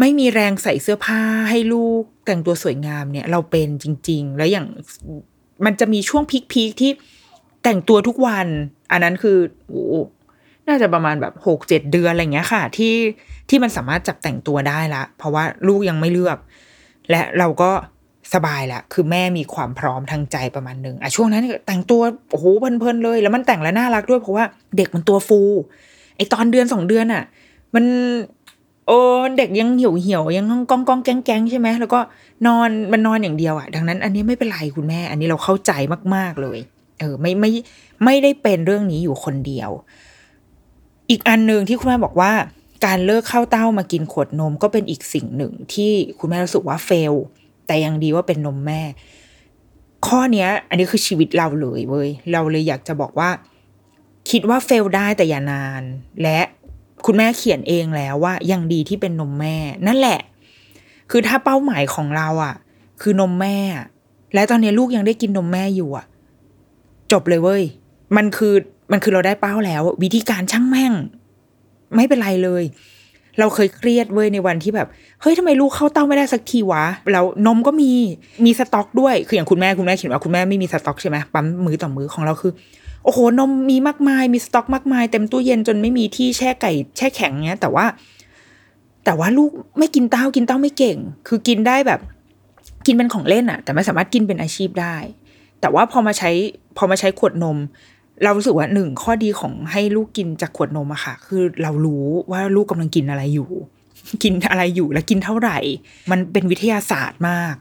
[0.00, 4.66] ไม่มีแรงใส่เสื้อผ้าให้ลูกแต่งตัวสวยงามเนี่ย เราเป็นจริง ๆ แล้วอย่าง
[5.64, 6.22] มันจะมีช่วง
[6.52, 6.90] พีคๆที่
[7.64, 8.46] แต่งตัวทุกวัน
[8.92, 9.38] อันนั้นคือ
[9.68, 9.84] โอ้
[10.68, 12.94] น่าจะประมาณแบบหกเจ็ดเดือนอะไรเงี้ยค่ะ ที่
[13.48, 16.38] ที่มันสามารถจับแต่งตัวได้ละ เพราะว่าลูกยังไม่เลือก
[17.10, 17.70] และเราก็
[18.34, 24.44] สบายละคือแม่มีความพร้อมทางใจประมาณหนึ่งอะช่วงนั้นแต่งตัวโอ้โหเพลินๆเลย แล้วมันแต่งแล้วน่ารักด้วยเพราะว่า
[24.76, 25.40] เด็กมันตัวฟู
[26.16, 27.24] ไอตอนเดือนสองเดือนอะ
[27.74, 27.84] มัน
[28.86, 28.98] โอ้
[29.38, 32.00] เด็กยังเหี่ยวเหี่ยวยังก้องก้องแก๊งแก๊งใช่ไหมแล้วก็
[32.46, 35.72] นอนมันนอนอย่างเดียวอะ ดังนั้น อันนี้ไม่เป็นไรคุณแม่ อันนี้เราเข้าใจ
[36.14, 36.58] มากๆเลย
[37.00, 37.50] เออ ไม่ไม่
[38.04, 39.70] ไม่ได้เป็นเรื่องนี้อยู่คนเดียว
[41.10, 42.32] อีกอันหนึ่งที่คุณแม่บอกว่า
[42.86, 47.14] การเลิกเข้าเต้ามากินขวดนมก็เป็นอีกสิ่งหนึ่งที่คุณแม่รู้สึกว่าเฟล
[47.68, 48.80] แต่ยังดีว่าเป็นนมแม่
[50.06, 53.30] ข้อเนี้ย อันนี้คือชีวิตเราเลยเว้ยเราเลยอยากจะบอกว่า
[54.30, 55.82] คิดว่าเฟลได้แต่อย่านาน
[56.22, 56.40] และ
[57.06, 59.56] คุณแม่เขียนเองแล้วว่ายังดีที่เป็นนมแม่
[59.86, 60.20] นั่นแหละ
[61.10, 62.54] คือถ้าเป้าหมายของเราอะ
[63.02, 63.56] คือนมแม่
[64.34, 66.06] และตอนนี้ลูกยังได้กินนมแม่อยู่อะ
[67.12, 67.62] จบเลยเว้ย
[68.16, 68.54] มันคือ
[68.92, 70.92] มันคือเราได้เป้าแล้ว วิธีการช่างแม่ง
[71.96, 72.64] ไม่เป็นไรเลย
[73.38, 74.88] เราเคยเครียดเว้ยในวันที่แบบ
[75.22, 77.90] เฮ้ยทำไมลูกเข้าเต้าไม่ได้สักทีวะแล้วนมก็มี
[78.44, 82.52] มีสต็อกด้วยคืออย่างคุณแม่คุณแม่เขียนว่าคุณแม่ไม่มีสต็อกใช่ไหมปั๊มมือต่อมือของเราคือ
[83.04, 87.84] โอ้โหนมมีมากมาย มีสต็อกมากมาย เต็มตู้เย็นจนไม่มีที่แช่ไก่แช่แข็งเงี้ย แต่ว่า
[89.04, 90.96] แต่ว่าลูกไม่กินเต้ากินเต้าไม่เก่ง
[91.28, 92.00] คือกินได้แบบ
[92.86, 94.96] กินเป็นของเล่นอะแต่ไม่สามารถกินเป็นอาชีพได้
[95.60, 96.30] แต่ว่าพอมาใช้
[96.76, 97.58] พอมาใช้ขวดนม
[98.24, 103.50] เรารู้สึกว่าหนึ่งข้อดีของให้ลูกกินจากขวดนมอะค่ะ คือเรารู้ว่าลูกกำลังกินอะไรอยู่
[104.22, 105.58] กินอะไรอยู่และกินเท่าไหร่
[106.10, 107.54] มันเป็นวิทยาศาสตร์มาก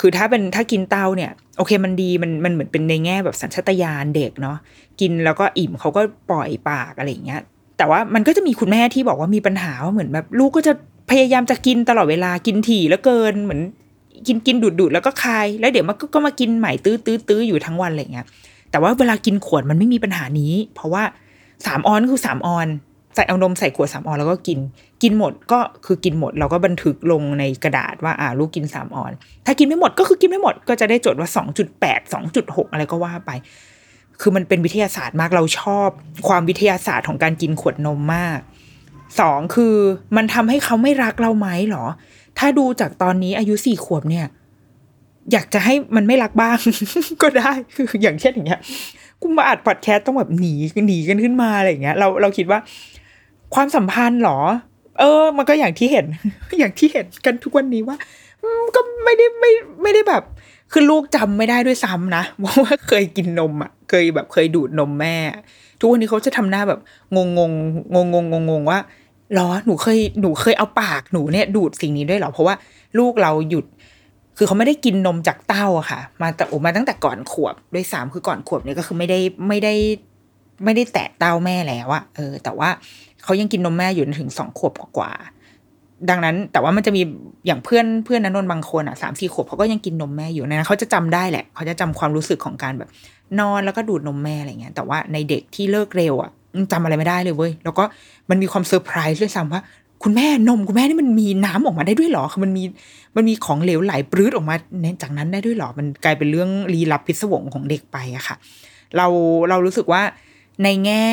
[0.00, 4.56] คือถ้าเป็นถ้ากินเต้าเนี่ย โอเคมันดีมันมันเหมือนเป็นในแง่แบบสัญชาตญาณเด็กเนาะ
[5.00, 6.00] กินแล้วก็อิ่มเขาก็
[6.30, 7.40] ปล่อยปากอะไรอย่างเงี้ย
[7.78, 10.72] แต่ว่ามันก็จะมีคุณแม่ที่บอกว่ามีปัญหาว่าเหมือนแบบลูกก็จะ
[11.10, 13.60] พยายามจะกินตลอดเวลากินถี่แล้วเกินเหมือน
[14.26, 18.26] กินกินดูดดูดแล้วก็คาย แล้วเดี๋ยวมันก็มากินใหม่ตื้อตื้อตื้ออยู่ทั้งวันอะไรเงี้ย
[18.74, 21.02] แต่ว่าเวลากินขวดมันไม่มีปัญหานี้ เพราะว่า
[21.66, 22.66] สามออนคือสามออน
[23.14, 24.58] ใส่เอานมใส่ขวดสามออนแล้วก็กิน
[25.02, 29.12] กินหมดก็คือกินหมด เราก็บันทึกลงในกระดาษว่าอ่าลูกกินสามออน
[29.46, 33.30] ถ้ากินไม่หมดก็คือกินไม่หมด ก็จะได้จดว่าสองจุดแปดสองจุดหกอะไรก็ว่าไป
[34.20, 35.88] คือมันเป็นวิทยาศาสตร์มากเราชอบ
[36.28, 38.38] ความวิทยาศาสตร์ของการกินขวดนมมาก
[39.20, 39.76] สองคือ
[40.16, 41.84] มันทำให้เขาไม่รักเราไหมหรอ
[42.38, 44.26] ถ้าดูจากตอนนี้อายุสี่ขวบเนี่ย
[45.32, 46.58] อยากจะให้มันไม่รักบ้าง
[47.22, 48.60] ก็ได้คืออย่างเช่นอย่างเงี้ย
[49.22, 50.52] กูมาอัดพอดแคสต์ต้องแบบหนี
[50.86, 52.58] หนีกันขึ้นมาอะไรอย่างเงี้ยเราเราคิดว่า
[53.54, 54.38] ความสัมพันธ์หรอ
[54.98, 56.06] เออ มันก็อย่างที่เห็น
[56.58, 57.96] อย่างที่เห็นกันทุกวันนี้ว่า
[58.74, 59.50] ก็ไม่ได้ไม่
[59.82, 60.22] ไม่ได้แบบ
[60.72, 65.16] คือลูกจำไม่ได้ด้วยซ้ำนะว่าเคยกินนมอะ เคยแบบเคยดูดนมแม่
[65.80, 66.80] ทุกวันนี้เขาจะทำหน้าแบบ
[67.16, 67.40] งงง
[67.94, 68.78] งงงงงงว่า
[69.34, 72.54] หรอหนูเคยหนูเคยเอาปากหนูเนี่ยดูดสิ่งนี้ด้วยหรอเพราะว่า
[72.98, 73.64] ลูกเราหยุด
[74.36, 79.18] คือเขาไม่ได้กินนมจากเต้าอะค่ะ มาแต่โอ้มาตั้งแต่ก่อนขวบด้วยสามคือก่อนขวบเนี่ยก็คือไม่ได้
[79.48, 79.74] ไม่ได้
[80.64, 82.68] ไม่ได้แตะเต้าแม่แล้วอะเออ แต่ว่า
[83.24, 85.12] เขายังกินนมแม่อยู่ถึงสองขวบกว่า
[86.10, 87.02] ดังนั้นแต่ว่ามันจะมี
[87.46, 92.90] อย่างเพื่อนเพื่อนนันนบางคนอะสามสี่ขวบเขาก็ยังกินนมแม่อยู่นะเขาจะจำได้แหละเขาจะจำความรู้สึกของการแบบ
[93.40, 96.30] นอนแล้วก็ดูดนมแม่อะไรเงี้ยแต่ว่าในเด็กที่เลิกเร็วอะ
[96.72, 97.84] จำอะไรไม่ได้เลยเว้ยแล้วก็
[98.30, 99.62] มันมีความเซอร์ไพรส์ด้วยซ้ำว่า
[100.04, 102.64] คุณแม่นมคุณแม่นี่มันมีน้ำออกมาได้ด้วยหรอคือมันมี
[103.16, 104.54] มันมีของเหลวไหลปลื้ดออกมา
[105.02, 108.36] จากนั้นได้ด้วยหรอมันกลายเป็นเรื่องลี้ลับพิศวงของเด็กไปอะค่ะ
[108.96, 109.06] เรา
[109.48, 110.02] เรารู้สึกว่า
[110.62, 111.04] ในแง่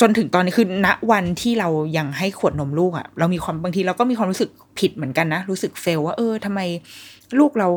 [0.00, 6.60] จนถึงตอนนี้คือณวันที่เรายังให้ขวดนมลูกอะเรามีความบางทีเราก็มีความรู้สึกผิดเหมือนกันนะ รู้สึกเฟลว่าเออทำไม
[7.38, 7.68] ลูกเรา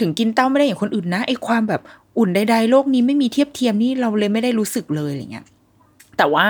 [0.00, 1.82] ถึงกินเต้าไม่ได้อย่างคนอื่นนะไอความแบบ
[2.18, 5.44] อุ่นใดๆโลกนี้ไม่มีเทียบเทียมนี่เราเลยไม่ได้รู้สึกเลยอะไรเงี้ย
[6.18, 6.46] แต่ว่า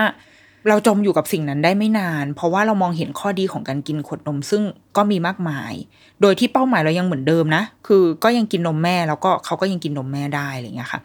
[0.69, 4.63] เราจมอยู่กับสิ่งนั้นได้ไม่นาน เพราะว่าเรามองเห็นข้อดีของการกินขวดนมซึ่ง
[4.97, 5.73] ก็มีมากมาย
[6.21, 10.99] โดยที่เป้าหมายเรายังเหมือนเดิมนะ คือก็ยังกินนมแม่แล้วก็เขาก็ยังกินนมแม่ได้อะไรเงี้ยค่ะ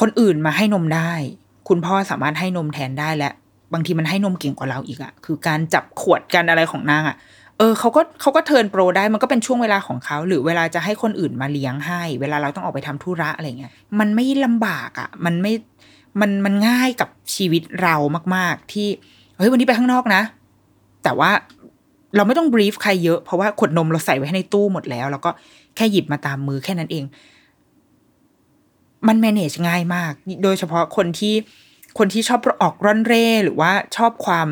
[0.00, 1.12] คนอื่นมาให้นมได้
[1.68, 3.30] คุณพ่อสามารถให้นมแทนได้และ
[3.72, 7.16] บางทีมันให้นมเก่งกว่าเราอีกอะคือการจับขวดกันอะไรของนางอะ
[7.58, 15.52] เออเขาก็เขาก็เทิร์นโปรได้มันก็เป็นช่วงเวลาของเขา หรือเวลาจะให้คนอื่นมาเลี้ยงให้ เวลาเราต้องออกไปทำธุระอะไรเงี้ยมันไม่ลำบากอะมันไม่
[16.20, 17.96] มันมันง่ายกับชีวิตเรา
[18.34, 18.88] มาก ๆ ที่
[19.36, 20.22] เฮ้ยวันนี้ไปข้างนอกนะ
[21.04, 21.30] แต่ว่า
[22.16, 25.30] เราไม่ต้องบรีฟใครเยอะเพราะว่าขวดนมเราใส่ไว้ให้ในตู้หมดแล้ว แล้วก็
[25.76, 27.04] แค่หยิบมาตามมือแค่นั้นเอง
[29.08, 30.12] มัน manage ง่ายมาก
[30.44, 31.34] โดยเฉพาะคนที่
[31.98, 34.48] คนที่ชอบออกร่อนเร่หรือว่าชอบความ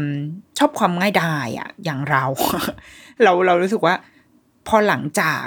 [0.58, 2.24] ชอบความง่ายดายอะอย่างเรา
[3.22, 3.94] เราเรารู้สึกว่า
[4.66, 5.44] พอหลังจาก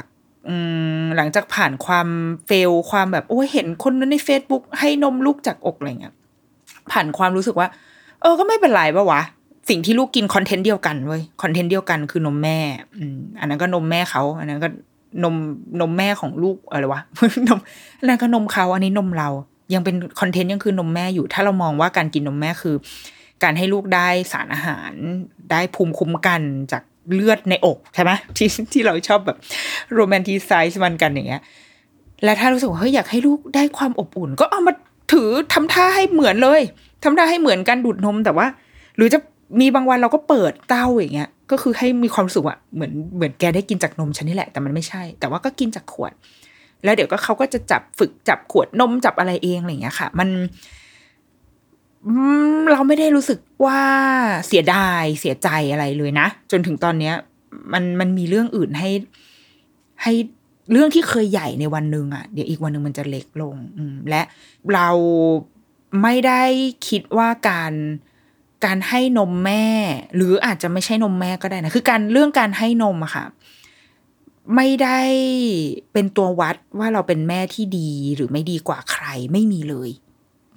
[1.16, 2.08] หลังจากผ่านความ
[2.48, 6.14] เฟลความแบบโอ้เห็นคนนั้นใน Facebook ให้นมลูกจากอกอะไรเงี้ย
[6.92, 7.68] ผ่านความรู้สึกว่า
[8.22, 9.22] เออ ก็ไม่เป็นไรปะวะ
[9.70, 12.58] สิ่งที่ลูกกินคอนเทนต์เดียวกันเว้ยคอนเทนต์เดียวกันคือนมแม่
[12.98, 14.70] อืมอันนั้นก็นมแม่เขา อันนั้นก็
[15.24, 15.36] นม
[15.82, 17.02] นมแม่ของลูกอะไรวะ
[17.48, 17.60] นม
[18.00, 19.30] อันนั้นก็นมเขาอันนี้นมเรา
[19.74, 22.76] ยังเป็นคอนเทนต์ยังคือนมแม่อยู่ ถ้าเรามองว่าการกินนมแม่คือ
[23.44, 24.92] การให้ลูกได้สารอาหาร
[25.52, 26.42] ได้ภูมิคุ้มกัน
[26.72, 26.84] จาก
[27.14, 29.38] เลือดในอกใช่ไหมที่ที่เราชอบแบบ
[29.94, 31.42] โรแมนติไซส์มันกันอย่างเงี้ย
[32.24, 34.74] และถ้ารู้สึกว่าเฮ้ยอยากให้ลูกได้ความอบอุ่น ก็เอามา
[35.12, 36.62] ถือทำท่าให้เหมือนเลย
[37.04, 38.48] ทำท่าให้เหมือนกันดูดนมแต่ว่า
[38.98, 39.20] หรือจะ
[39.62, 46.12] มีบางวันเราก็เปิดเต้าอย่างเงี้ย ก็คือให้มีความสึกว่าเหมือนเหมือนแกได้กินจากนมฉันนี่แหละ แต่มันไม่ใช่ แต่ว่าก็กินจากขวด
[46.84, 50.30] แล้วเดี๋ยวก็เขาก็จะจับฝึกจับขวดนมจับอะไรเองอะไรอย่างเงี้ยค่ะ มัน
[52.72, 53.82] เราไม่ได้รู้สึกว่า
[54.48, 57.16] เสียดายเสียใจอะไรเลยนะ จนถึงตอนเนี้ย
[57.74, 58.90] มันมันมีเรื่องอื่นให้
[60.04, 60.14] ให้
[60.72, 64.22] เรื่องที่เคยใหญ่ในวันหนึ่งอะเดี๋ยวอีกวันหนึ่งมันจะเล็กลง อืม และ
[64.74, 64.90] เรา
[66.02, 66.44] ไม่ได้
[66.88, 67.74] คิดว่าการ
[68.66, 69.66] การให้นมแม่
[70.16, 73.26] หรืออาจจะไม่ใช่นมแม่ก็ได้นะ คือการเรื่องการให้นมอะค่ะ
[74.56, 75.00] ไม่ได้
[75.94, 79.90] เป็นตัววัดว่าเราเป็นแม่ที่ดีหรือไม่ดีกว่าใครไม่มีเลย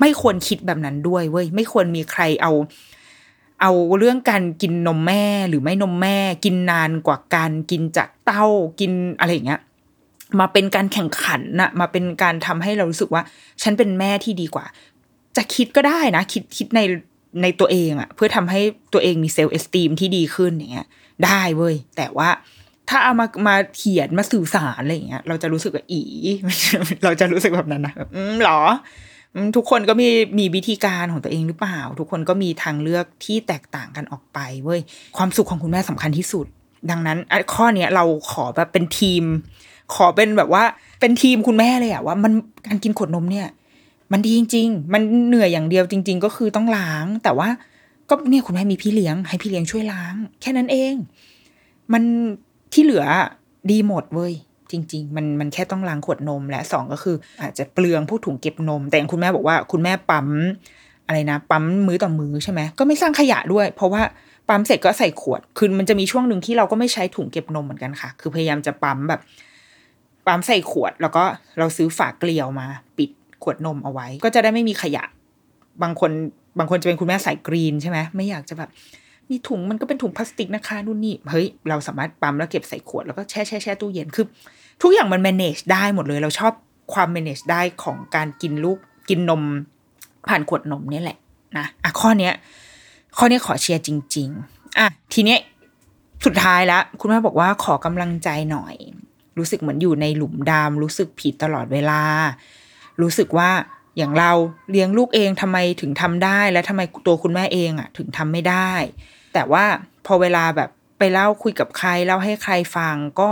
[0.00, 2.52] ไม่ควรคิดแบบนั้นด้วยเว้ยไม่ควรมีใครเอา
[3.60, 8.46] เอาเรื่องการกินนมแม่หรือไม่นมแม่ กินนานกว่าการกินจากเต้า
[8.80, 9.60] กินอะไรอย่างเงี้ย
[10.40, 13.22] มาเป็นการแข่งขันนะมาเป็นการทำให้เรารู้สึกว่า
[13.62, 14.66] ฉันเป็นแม่ที่ดีกว่า
[15.36, 16.80] จะคิดก็ได้นะ คิดคิดใน
[17.42, 18.60] ในตัวเองอะเพื่อทำให้
[18.92, 20.86] ตัวเองมีเซลล์เอสตีมที่ดีขึ้นอย่างเงี้ย
[21.24, 22.28] ได้เว้ยแต่ว่า
[22.88, 26.00] ถ้าเอามามาเขียนมาสื่อสารอะไรอย่างเงี้ย เราจะรู้สึกว่าอี
[27.04, 28.60] เราจะรู้สึกแบบนั้นนะแบบอืมหรอ
[29.56, 30.08] ทุกคนก็มี
[30.38, 34.80] มีวิธีการของตัวเองหรือเปล่า ทุกคนก็มีทางเลือกที่แตกต่างกันออกไปเว้ย
[35.16, 36.46] ความสุขของคุณแม่สำคัญที่สุด
[36.90, 37.18] ดังนั้น
[37.54, 39.24] ข้อเนี้ยเราขอแบบเป็นทีม
[39.94, 40.64] ขอเป็นแบบว่า
[41.00, 42.32] เป็นทีมคุณแม่เลยอะว่ามัน
[42.66, 43.48] การกินขวดนมเนี่ย
[44.12, 47.48] มันดีจริง ๆ มันเหนื่อยอย่างเดียวจริง ๆ ก็คือต้องล้าง แต่ว่า
[48.08, 50.94] ก็เนี่ยคุณแม่มีพี่เลี้ยง ให้พี่เลี้ยงช่วยล้าง แค่นั้นเอง
[51.92, 52.02] มัน
[52.72, 53.04] ที่เหลือ
[53.70, 54.32] ดีหมดเว้ย
[54.72, 60.28] จริง ๆ มันมันแค่ต้องล้างขวดนม และสองก็คือ อาจจะเปลืองพวกถุงเก็บนม แต่อย่างคุณแม่บอกว่าคุณแม่ปั๊ม
[61.06, 64.02] อะไรนะ ปั๊มมือต่อมือใช่ไหมก็ไม่สร้างขยะด้วย เพราะว่า
[64.48, 69.20] ปั๊มเสร็จก็ใส่ขวดคือมันจะมีช่วงหนึ่งที่เราก็ไม่ใช้ถุงเก็บนมเหมือนกันค่ะ คือพยายามจะปั๊มแบบ
[70.26, 71.24] ปั๊มใส่ขวด แล้วก็
[71.58, 72.66] เราซื้อฝาเกลียวมา
[72.98, 73.10] ปิด
[73.42, 75.04] ขวดนมเอาไว้ ก็จะได้ไม่มีขยะ
[75.82, 76.10] บางคน
[76.58, 78.70] บางคนจะเป็นคุณแม่สายกรีนใช่ไหมไม่อยากจะแบบ
[79.30, 84.26] มีถุงมันก็เป็นถุงพลาสติกนะคะนู่นนี่เฮ้ยเราสามารถปั๊มแล้วเก็บใส่ขวดแล้วก็แช่แช่แช่ตู้เย็นคือ
[84.82, 86.52] ทุกอย่างมัน manage ได้หมดเลย เราชอบ
[86.92, 88.78] ความ manage ได้ของการกินลูก
[89.08, 89.42] กินนม
[90.28, 91.18] ผ่านขวดนมนี่แหละ
[91.58, 92.34] นะอะข้อเนี้ย
[93.16, 95.40] ข้อนี้ขอเชียร์จริง ๆอะทีเนี้ย
[96.24, 98.74] สุดท้ายแล้วคุณแม่บอกว่าขอกำลังใจหน่อย
[99.38, 102.02] รู้สึกเหมือนอยู่ในหลุมดำรู้สึกผิดตลอดเวลา
[103.02, 103.50] รู้สึกว่า
[103.96, 104.32] อย่างเรา
[104.70, 108.72] เลี้ยงลูกเองทำไมถึงทำได้ และทำไมตัวคุณแม่เองอะ ถึงทำไม่ได้
[109.34, 109.64] แต่ว่า
[110.06, 113.30] พอเวลาแบบไปเล่าคุยกับใครเล่าให้ใครฟังก็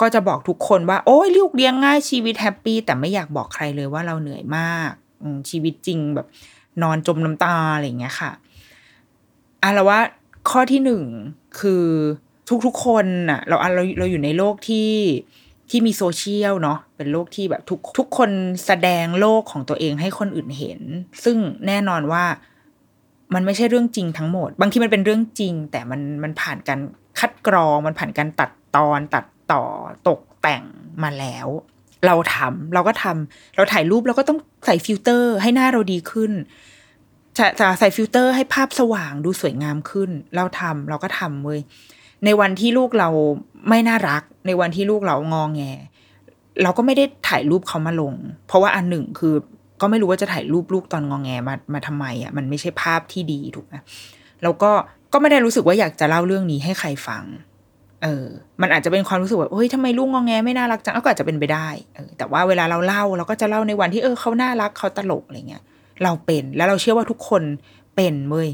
[0.00, 4.92] ก็จะบอกทุกคนว่า โอ้ยลูกเลี้ยงง่ายชีวิตแฮปปี้แต่ไม่อยากบอกใครเลยว่าเราเหนื่อยมาก
[5.50, 6.26] ชีวิตจริงแบบ
[6.82, 8.30] นอนจมน้ำตาอะไรอย่างเงี้ยค่ะ
[9.62, 10.00] อะแล้วว่า
[10.50, 11.02] ข้อที่หนึ่ง
[11.60, 11.84] คือ
[12.66, 14.90] ทุกๆคนน่ะ เราเราเราอยู่ในโลกที่
[15.70, 18.30] ที่มีโซเชียลเนาะเป็นโลกที่แบบทุกทุกคน
[18.66, 20.80] แสดงโลกของตัวเองให้คนอื่นเห็น
[21.24, 21.36] ซึ่ง
[21.66, 22.24] แน่นอนว่า
[23.34, 26.80] มันไม่ใช่เรื่องจริงทั้งหมด บางทีมันเป็นเรื่องจริง แต่มันมันผ่านการ
[27.18, 29.62] คัดกรองมันผ่านการตัดตอนตัด ต่อ
[30.08, 30.64] ตกแต่ง
[31.02, 31.48] มาแล้ว
[32.06, 36.32] เราทำเราก็ทำเราถ่ายรูปเราก็ต้องใส่ฟิลเตอร์ ให้หน้าเราดีขึ้น
[37.38, 41.60] จะจะใส่ฟิลเตอร์ให้ภาพสว่างดูสวยงามขึ้น เราทำเราก็ทำเว้ย
[42.24, 43.08] ในวันที่ลูกเรา
[43.68, 45.62] ไม่น่ารัก ในวันที่ลูกเรางองแง
[46.62, 48.14] เราก็ไม่ได้ถ่ายรูปเขามาลง
[48.46, 49.34] เพราะว่าอันหนึ่งคือ
[49.80, 53.74] ก็ไม่รู้ว่าจะถ่ายรูปลูกตอนงองแงมามาทำไมอะมันไม่ใช่ภาพที่ดีถูกไหม
[54.42, 54.70] แล้วก็
[55.12, 57.24] ก็ไม่ได้รู้สึกว่าอยากจะเล่าเรื่องนี้ให้ใครฟัง
[58.02, 58.26] เออ
[58.60, 65.62] มันอาจจะเป็นความรู้สึกว่าเฮ้ยทำไมลูกงองแงไม่น่ารักจังก็อาจจะเป็นไปได้เออแต่ว่าเวลาเราเล่าเราก็จะเล่าในวันที่เออเขาน่ารักเขาตลกอะไรเงี้ย
[66.02, 67.42] เราเป็นแล้วเราเชื่อว่าทุกคน
[67.96, 68.48] เป็นเว้ย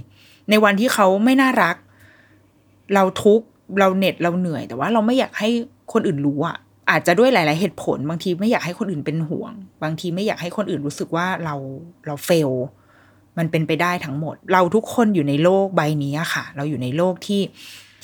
[0.50, 1.76] ในวันที่เขาไม่น่ารัก
[2.94, 3.40] เราทุก
[3.80, 5.48] เราเหน็ดเราเหนื่อย แต่ว่าเราไม่อยากให้
[5.92, 6.56] คนอื่นรู้อะ
[6.90, 11.54] อาจจะด้วยหลาย ๆ เหตุผล บางทีไม่อยากให้คนอื่นเป็นห่วง บางทีไม่อยากให้คนอื่นรู้สึกว่าเรา
[12.06, 12.50] เรา fail
[13.38, 17.40] มันเป็นไปได้ทั้งหมด เราทุกคนอยู่ในโลกใบนี้ค่ะ เราอยู่ในโลกที่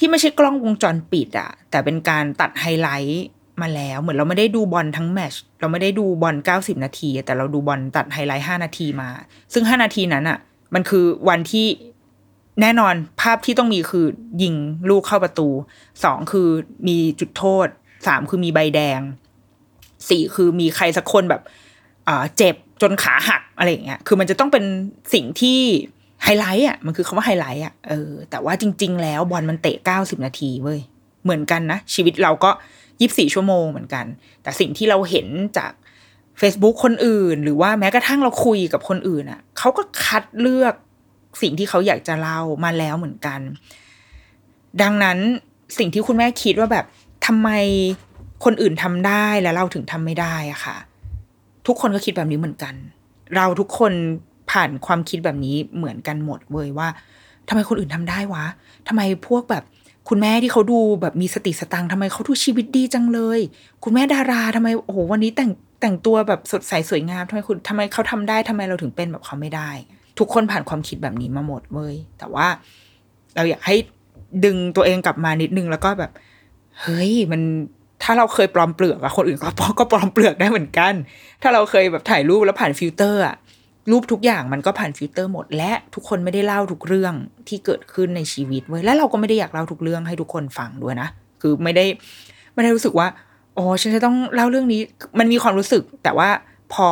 [0.00, 3.26] ที่ไม่ใช่กล้องวงจรปิดอะแต่เป็นการตัดไฮไลท์
[3.62, 9.08] มาแล้ว เหมือนเราไม่ได้ดูบอลทั้งแมตช์เราไม่ได้ดูบอลเก้าสิบนาที แต่เราดูบอลตัดไฮไลท์ห้านาทีมา
[9.52, 10.38] ซึ่งห้านาทีนั้นอะ
[10.74, 11.66] มันคือวันที่
[12.60, 14.06] แน่นอนภาพที่ต้องมีคือ
[14.42, 14.54] ยิง
[14.90, 15.48] ลูกเข้าประตู
[16.04, 16.48] สองคือ
[16.88, 17.66] มีจุดโทษ
[18.06, 19.00] สามคือมีใบแดง
[20.08, 21.42] สี่คือมีใครสักคนแบบ
[22.08, 24.64] อ่าเจ็บจนขาหักอะไรอย่างเงี้ยคือมันจะต้องเป็น
[25.14, 25.60] สิ่งที่
[26.24, 30.80] ไฮไลท์อะมันคือคำว่าไฮไลท์อะเออแต่ว่าจริง ๆ แล้วบอลมันเตะเก้าสิบนาทีเว้ย
[31.24, 32.50] เหมือนกันนะ ชีวิตเราก็
[33.00, 34.06] ยีิบสี่ชั่วโมงเหมือนกัน
[34.42, 35.26] แต่สิ่งที่เราเห็น
[35.58, 35.72] จาก
[36.40, 40.74] Facebook คนอื่น หรือว่าแม้กระทั่งเราคุยกับคนอื่นอะเขาก็คัดเลือก
[41.42, 43.40] สิ่งที่เขาอยากจะเล่ามาแล้วเหมือนกัน
[44.82, 45.18] ดังนั้น
[45.78, 46.86] สิ่งที่คุณแม่คิดว่าแบบ
[47.26, 47.48] ทำไม
[48.44, 50.76] คนอื่นทำได้แล้วเราถึงทำไม่ได้อะค่ะ
[51.66, 52.74] ทุกคนก็คิดแบบนี้เหมือนกัน
[53.36, 53.92] เราทุกคน
[54.50, 56.88] ผ่านความคิดแบบนี้เหมือนกันหมดเว้ยว่า
[57.48, 58.44] ทำไมคนอื่นทำได้วะ
[58.88, 59.64] ทำไมพวกแบบ
[60.08, 63.40] คุณแม่ที่เขาดูแบบมีสติสตังทำไมเขาดูชีวิตดีจังเลย
[63.84, 69.70] คุณแม่ดาราทำไมโอ้โหวันนี้แต่งแต่งตัวแบบสดใสสวยงามทำไมคุณทำไมเขาทำได้ทำไมเราถึงเป็นแบบเขาไม่ได้
[70.18, 72.46] ทุกคนผ่านความคิดแบบนี้มาหมดเว้ยแต่ว่า
[73.36, 73.76] เราอยากให้
[74.44, 76.10] ดึงตัวเองกลับมานิดนึงแล้วก็แบบ
[76.80, 77.42] เฮ้ยมัน
[78.02, 79.48] ถ้าเราเคยปลอมเปลือกอะคนอื่นก็
[79.78, 80.94] ก็ปลอมเปลือกได้เหมือนกัน
[81.42, 83.36] ถ้าเราเคยแบบถ่ายรูปแล้วผ่านฟิลเตอร์อะ
[83.90, 87.14] รูปทุกอย่างมันก็ผ่านฟิลเตอร์หมด และทุกคนไม่ได้เล่าทุกเรื่อง
[87.48, 91.08] ที่เกิดขึ้นในชีวิตเว้ยและเราก็ไม่ได้อยากเล่าทุกเรื่องให้ทุกคนฟังด้วยนะ
[91.42, 91.84] คือไม่ได้
[92.54, 93.08] ไม่ได้รู้สึกว่า
[93.58, 94.80] อ๋อฉันจะต้องเล่าเรื่องนี้
[95.18, 96.28] มันมีความรู้สึก แต่ว่า
[96.74, 96.88] พอ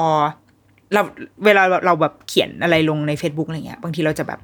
[0.93, 1.03] เรา
[1.45, 4.41] เวลาเราแบบเขียนอะไรลงใน Facebook อะไรเงี้ย บางทีเราจะแบบ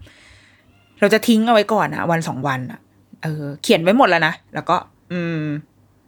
[1.01, 2.81] เราจะทิ้งเอาไว้ก่อนอะวันสองวันอะ
[3.23, 4.77] เออ เขียนไว้หมดแล้วนะแล้วก็
[5.13, 5.43] อืม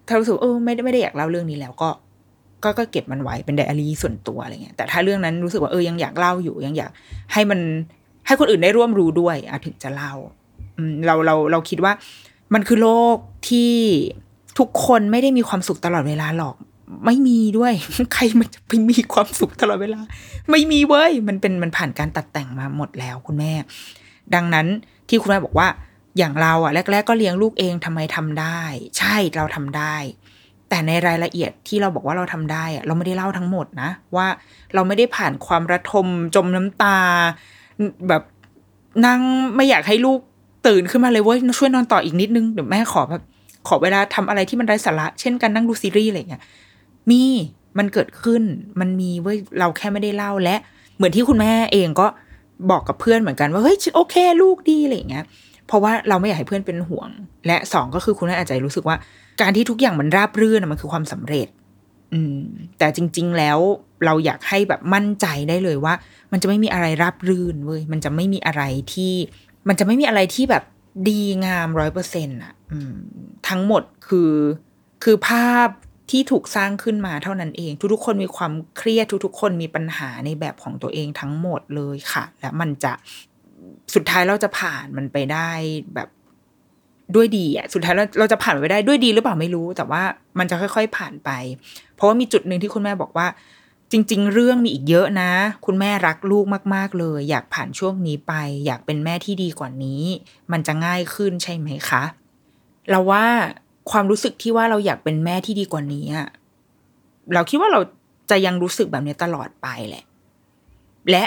[0.06, 1.88] ถ้ารู้สึกเออไม่ได้ไม่ได้อยากเล่าเรื่องนี้แล้วก็
[2.64, 6.90] ก็ก็เก็บมันไว้เป็นไดอารี่ส่วนตัวอะไรเงี้ยแต่ถ้าเรื่องนั้นรู้สึกว่าเออยังอยากเล่าอยู่ยังอยาก
[7.32, 7.60] ให้มัน
[8.26, 10.12] ให้คนอื่นได้ร่วมรู้ด้วยอะถึงจะเล่า
[10.76, 11.92] อืเราเราเราคิดว่า
[12.54, 13.16] มันคือโลก
[13.48, 13.72] ที่
[14.58, 16.56] ทุกคนไม่ได้มีความสุขตลอดเวลาหรอก
[17.06, 17.72] ไม่มีด้วย
[18.14, 20.00] ใครมันจะไปมีความสุขตลอดเวลา
[20.50, 23.52] ไม่มีเว้ยมันเป็นมันผ่านการตัดแต่งมาหมดแล้วคุณแม่
[24.34, 24.66] ดังนั้น
[25.08, 25.68] ที่คุณแม่บอกว่า
[26.18, 28.60] อย่างเราอะแรก ๆ ก็เลี้ยงลูกเองทำไมทำได้
[28.98, 29.96] ใช่เราทำได้
[30.68, 34.26] แต่ในรายละเอียดที่เราบอกว่าเราทำได้อะเราไม่ได้เล่าทั้งหมดนะ ว่า
[34.74, 36.98] เราไม่ได้ผ่านความระทมจมน้ำตา
[38.08, 38.22] แบบ
[39.06, 39.20] นั่ง
[39.56, 40.20] ไม่อยากให้ลูก
[40.66, 43.22] ตื่นขึ้นมาเลยเว้ยช่วยนอนต่ออีกนิดนึงเดี๋ยวแม่ขอแบบ
[43.68, 46.42] ขอเวลาทำอะไรที่มันไร้สาระ เช่นการนั่งดูซีรีส์อะไรเงี้ย
[47.10, 47.22] มี
[47.78, 48.42] มันเกิดขึ้น
[48.80, 50.56] มันมีเว้ยเราแค่ไม่ได้เล่าและ
[50.96, 52.06] เหมือนที่คุณแม่เองก็
[52.70, 55.24] บอกกับเพื่อนเหมือนกันว่าเฮ้ยโอเค ลูกดีอะไรเงี้ย
[55.66, 57.08] เพราะว่าเราไม่อยากให้เพื่อนเป็นห่วง
[57.46, 58.96] และสองก็คือคุณแม่อาจจะรู้สึกว่า
[59.40, 61.48] การที่ทุกอย่างมันราบรื่นมันคือความสำเร็จ
[62.12, 62.40] อืม
[62.78, 63.58] แต่จริง ๆ แล้ว
[64.04, 65.94] เราอยากให้แบบมั่นใจได้เลยว่า
[66.32, 68.62] มันจะไม่มีอะไรราบรื่นเว้ยมันจะไม่มีอะไร
[68.94, 69.14] ที่
[69.68, 70.64] มันจะไม่มีอะไรที่แบบ
[71.08, 72.54] ดีงามร้อยเปอร์เซ็นต์อะ
[73.48, 74.32] ทั้งหมดคือ
[75.04, 75.68] คือภาพ
[76.10, 82.92] ที่ถูกสร้างขึ้นมาเท่านั้นเอง ทุกๆคนมีความเครียดทุกๆ คนมีปัญหาในแบบของตัวเองทั้งหมดเลยค่ะ และมันจะ
[83.94, 85.50] สุดท้ายเราจะผ่านมันไปได้
[85.94, 86.08] แบบ
[87.14, 90.02] ด้วยดีอะสุดท้ายเราเราจะผ่านไปได้ด้วยดีหรือเปล่าไม่รู้ แต่ว่า
[90.38, 91.30] มันจะค่อย ๆผ่านไป
[91.94, 93.26] เพราะว่ามีจุดหนึ่งที่คุณแม่บอกว่า
[93.92, 95.30] จริง ๆ เรื่องมีอีกเยอะนะ
[95.66, 96.44] คุณแม่รักลูก
[96.74, 98.32] มาก ๆ เลย อยากผ่านช่วงนี้ไป
[98.66, 100.02] อยากเป็นแม่ที่ดีกว่านี้
[100.52, 102.02] มันจะง่ายขึ้นใช่ไหมคะ
[102.90, 103.24] เราว่า
[103.90, 106.28] ความรู้สึกที่ว่าเราอยากเป็นแม่ที่ดีกว่านี้อะ
[107.34, 107.80] เราคิดว่าเรา
[108.30, 110.04] จะยังรู้สึกแบบนี้ตลอดไปแหละ
[111.10, 111.24] และ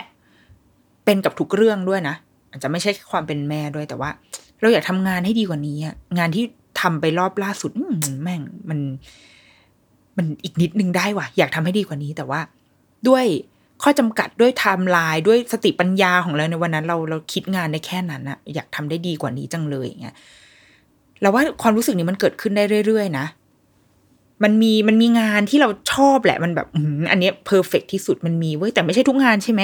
[1.06, 2.16] เป็นกับทุกเรื่องด้วยนะ
[2.50, 4.10] อาจจะไม่ใช่ความเป็นแม่ด้วยแต่ว่า
[4.62, 6.44] เราอยากทำงานให้ดีกว่านี้อะงานที่
[6.82, 7.72] ทำไปรอบล่าสุด
[8.24, 8.80] แม่งมัน
[10.18, 12.40] มันอีกนิดนึงได้ว่ะ อยากทำให้ดีกว่านี้ แต่ว่า
[13.08, 13.26] ด้วย
[13.84, 20.16] ข้อจำกัดด้วยไทม์ไลน์ด้วยสติปัญญาของเราในวันนั้น เราเราคิดงานได้แค่นั้นอะอยากทำได้ดีกว่านี้จังเลยอย่างเงี้ย
[21.22, 23.26] เราว่าความรู้สึกนี้มันเกิดขึ้นได้เรื่อยๆนะ
[24.44, 26.68] มันมีมันมีงานที่เราชอบแหละมันแบบ
[27.12, 29.62] อันนี้ perfect ที่สุดมันมีเว้ยแต่ไม่ใช่ทุกงานใช่ไหม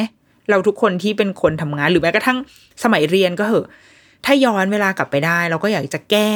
[0.50, 2.38] เราทุกคนที่เป็นคนทำงานหรือแม้กระทั่ง
[2.84, 3.68] สมัยเรียนก็เหอะ
[4.26, 6.32] ถ้าย้อนเวลากลับไปได้ เราก็อยากจะแก้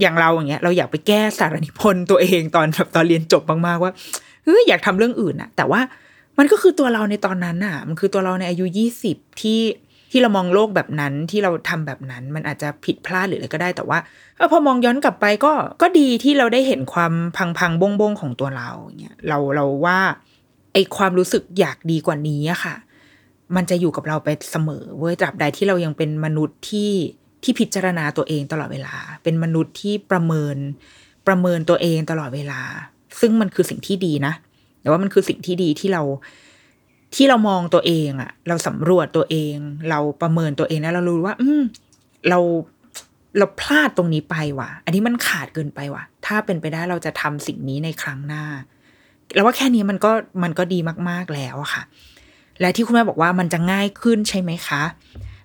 [0.00, 3.92] อย่างเราอย่างเงี้ย เราอยากไปแก้สารนิพนธ์ตัวเองตอนแบบตอนเรียนจบมากๆว่า
[4.44, 5.80] เฮ้ยอยากทำเรื่องอื่นอะแต่ว่า
[6.38, 9.60] มันก็คือตัวเราในตอนนั้นอะมันคือตัวเราในอายุยี่สิบที่
[10.10, 13.98] ที่เรามองโลกแบบนั้นที่เราทำแบบนั้น มันอาจจะผิดพลาดหรืออะไรก็ได้แต่ว่า
[14.36, 15.52] เออพอมองย้อนกลับไปก็
[15.82, 19.98] ก็ดีที่เราได้เห็นความพังพังบงบงของตัวเราเนี่ยเราเราว่า
[20.72, 22.74] ไอความรู้สึกอยากดีกว่านี้อะค่ะ
[23.56, 26.92] มันจะอยู่กับเราไปเสมอเว้ยตราบใดที่เรายังเป็นมนุษย์ที่
[27.42, 30.56] ที่พิจารณาตัวเองตลอดเวลา เป็นมนุษย์ที่ประเมิน
[31.26, 32.60] ประเมินตัวเองตลอดเวลา
[33.20, 34.34] ซึ่งมันคือสิ่งที่ดีนะ
[34.80, 36.02] แต่ว่ามันคือสิ่งที่ดีที่เรา
[37.14, 39.56] ที่เรามองตัวเองอะเราสำรวจตัวเอง
[39.90, 41.62] เราประเมินตัวเองแล้วเรารู้ว่า อืม
[42.28, 42.38] เรา
[43.38, 48.44] เราพลาดตรงนี้ไปว่ะ อันนี้มันขาดเกินไปว่ะ ถ้าเป็นไปได้เราจะทำสิ่งนี้ในครั้งหน้า
[49.34, 50.78] แล้วว่าแค่นี้มันก็มันก็ดี
[51.08, 51.82] มาก ๆแล้วอะค่ะ
[52.60, 54.82] และที่คุณแม่บอกว่ามันจะง่ายขึ้นใช่ไหมคะ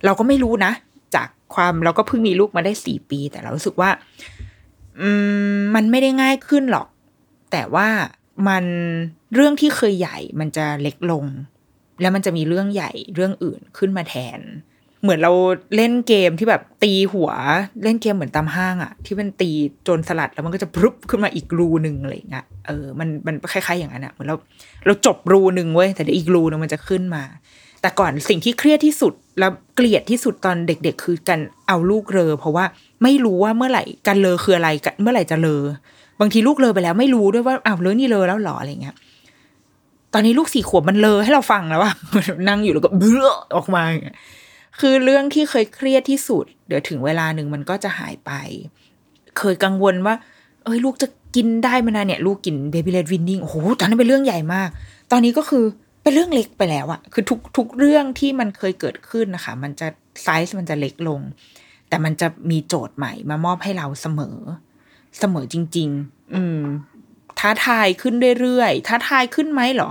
[0.06, 0.72] เราก็ไม่รู้นะ
[1.16, 3.90] จากความเราก็เพิ่งมีลูกมาได้สี่ปี แต่เรารู้สึกว่า
[5.02, 5.10] อื
[5.56, 6.88] มมันไม่ได้ง่ายขึ้นหรอก
[7.52, 7.88] แต่ว่า
[8.48, 8.66] มัน
[9.34, 11.26] เรื่องที่เคยใหญ่มันจะเล็กลง
[12.02, 14.40] แล้วมันจะมีเรื่องใหญ่เรื่องอื่นขึ้นมาแทน
[15.04, 15.32] เหมือนเรา
[15.76, 17.30] เล่นเกมที่แบบตีหัว
[17.84, 19.50] เล่นเกมเหมือนตามห้างอะที่มันตี
[19.84, 24.36] โจนสลัดแล้วมันก็จะพรุบขึ้นมาอีกรูหนึ่งอะไรเงี้ยเออมันมันคล้ายๆอย่างนั้นอะเหมือนเรา
[24.86, 27.24] เราจบรูหนึ่งเว้ยแต่เดี๋ยวอีกรูหนึงมันจะขึ้นมา
[27.82, 32.66] แต่ก่อนสิ่งที่เครียดที่สุดแล้วเกลียดที่สุดตอนเด็ก ๆ คือการเอาลูกเลอเพราะว่า
[33.04, 35.62] ไม่รู้ว่าเมื่อไหร่การเลอคืออะไรกันเมื่อไหร่จะเลอ
[36.20, 38.96] บางทีลูกเลอไปแล้วไม่รู้ด้วยว่าอ้าวเลอนี่เลอแล้วหรออะไรเงี้ย
[40.14, 41.92] ตอนนี้ลูกสี่ขวบมันเลอให้เราฟังแล้วว่า
[42.50, 44.18] นั่งอยู่แล้วก็เบื้อออกมาอย่างเงี้ย
[44.80, 48.32] คือเรื่องที่เคยเครียดที่สุด เดี๋ยวถึงเวลาหนึ่งมันก็จะหายไป
[49.38, 50.16] เคยกังวลว่า
[50.64, 54.70] เอ้ยลูกจะกินได้ไหมนเนี่ย ลูกกินเบบี้เลดวินนิ่งโอ้โหตอนนั้นเป็นเรื่องใหญ่มาก
[55.12, 55.64] ตอนนี้ก็คือ
[56.04, 59.88] เป็นเรื่องเล็กไปแล้วอะคือทุกทุกเรื่องที่มันเคยเกิดขึ้นนะคะ มันจะ
[60.24, 61.22] ไซส์มันจะเล็กลง
[61.90, 64.38] แต่มันจะมีโจทย์ใหม่มามอบให้เราเสมอ
[65.20, 66.62] เสมอจริง ๆ อืม
[67.40, 69.90] ท้าทายขึ้นเรื่อยๆท้าทายขึ้นไหมเหรอ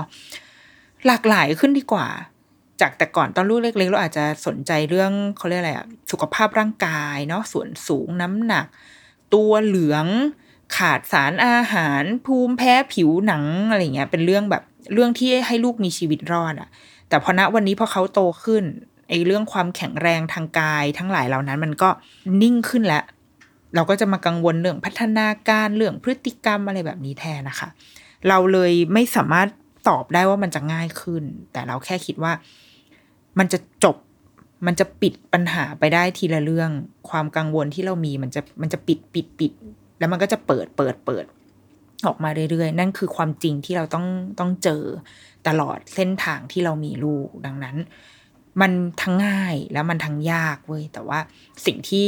[1.07, 2.07] หลากหลายขึ้นดีกว่า
[2.83, 8.67] จากแต่ก่อนตอนลูกเล็กๆเราอาจจะสนใจเรื่องเขาเรียกอะไรอะสุขภาพร่างกายเนาะส่วนสูงน้ำหนัก
[9.35, 10.07] ตัวเหลือง
[10.77, 14.63] ขาดสารอาหารภูมิแพ้ผิวหนังอะไรเงี้ยเป็นเรื่องแบบ
[14.95, 16.69] เรื่องที่ให้ลูกมีชีวิตรอดอะ
[17.09, 18.65] แต่พอณวันนี้พอเขาโตขึ้น
[19.09, 21.91] ไอ้เรื่องความแข็งแรงทางกายทั้งหลายเหล่านั้นมันก็
[22.43, 23.05] นิ่งขึ้นแล้ว
[23.75, 27.69] เราก็จะมากังวลเรื่องพัฒนาการเรื่องพฤติกรรมอะไรแบบนี้แทนนะคะ
[28.29, 29.49] เราเลยไม่สามารถ
[29.89, 31.23] ตอบได้ว่ามันจะง่ายขึ้น
[31.53, 32.33] แต่เราแค่คิดว่า
[33.39, 33.97] มันจะจบ
[34.67, 36.71] มันจะปิดปัญหาไปได้ทีละเรื่อง
[37.11, 39.53] ความกังวลที่เรามีมันจะมันจะปิดปิดปิด
[39.99, 41.25] แล้วมันก็จะเปิดเปิดเปิด
[42.07, 44.07] ออกมาเรื่อยๆ นั่นคือความจริงที่เราต้อง
[44.39, 44.83] ต้องเจอ
[45.49, 47.77] ตลอดเส้นทางที่เรามีลูกดังนั้น
[48.61, 48.73] มัน
[49.03, 51.19] ทั้งง่ายแล้วมันทั้งยากเว้ยแต่ว่า
[51.67, 52.07] สิ่งที่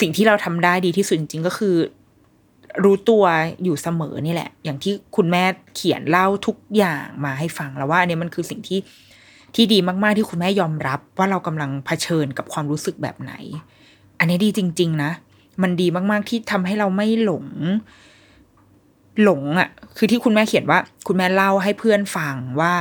[0.00, 1.76] สิ่งที่เราทำได้ดีที่สุดจริงๆก็คือ
[2.84, 3.24] รู้ตัว
[3.64, 8.78] อยู่เสมอนี่แหละ อย่างที่คุณแม่เขียนเล่าทุกอย่างมาให้ฟังแล้วว่าอันนี้มันคือสิ่งที่
[9.54, 13.32] ที่ดีมากๆที่คุณแม่ยอมรับว่าเรากำลังเผชิญกับความรู้สึกแบบไหน
[14.18, 15.10] อันนี้ดีจริง ๆ นะ
[15.62, 17.46] มันดีมากๆที่ทำให้เราไม่หลง
[19.22, 22.72] หลงอะ คือที่คุณแม่เขียนว่า คุณแม่เล่าให้เพื่อนฟังว่า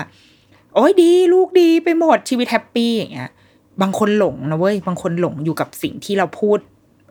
[0.76, 3.32] โอ้ยดี ลูกดีไปหมดชีวิต happy อย่างเงี้ย
[3.82, 6.60] บางคนหลงนะเว้ย บางคนหลงอยู่กับสิ่งที่เราพูด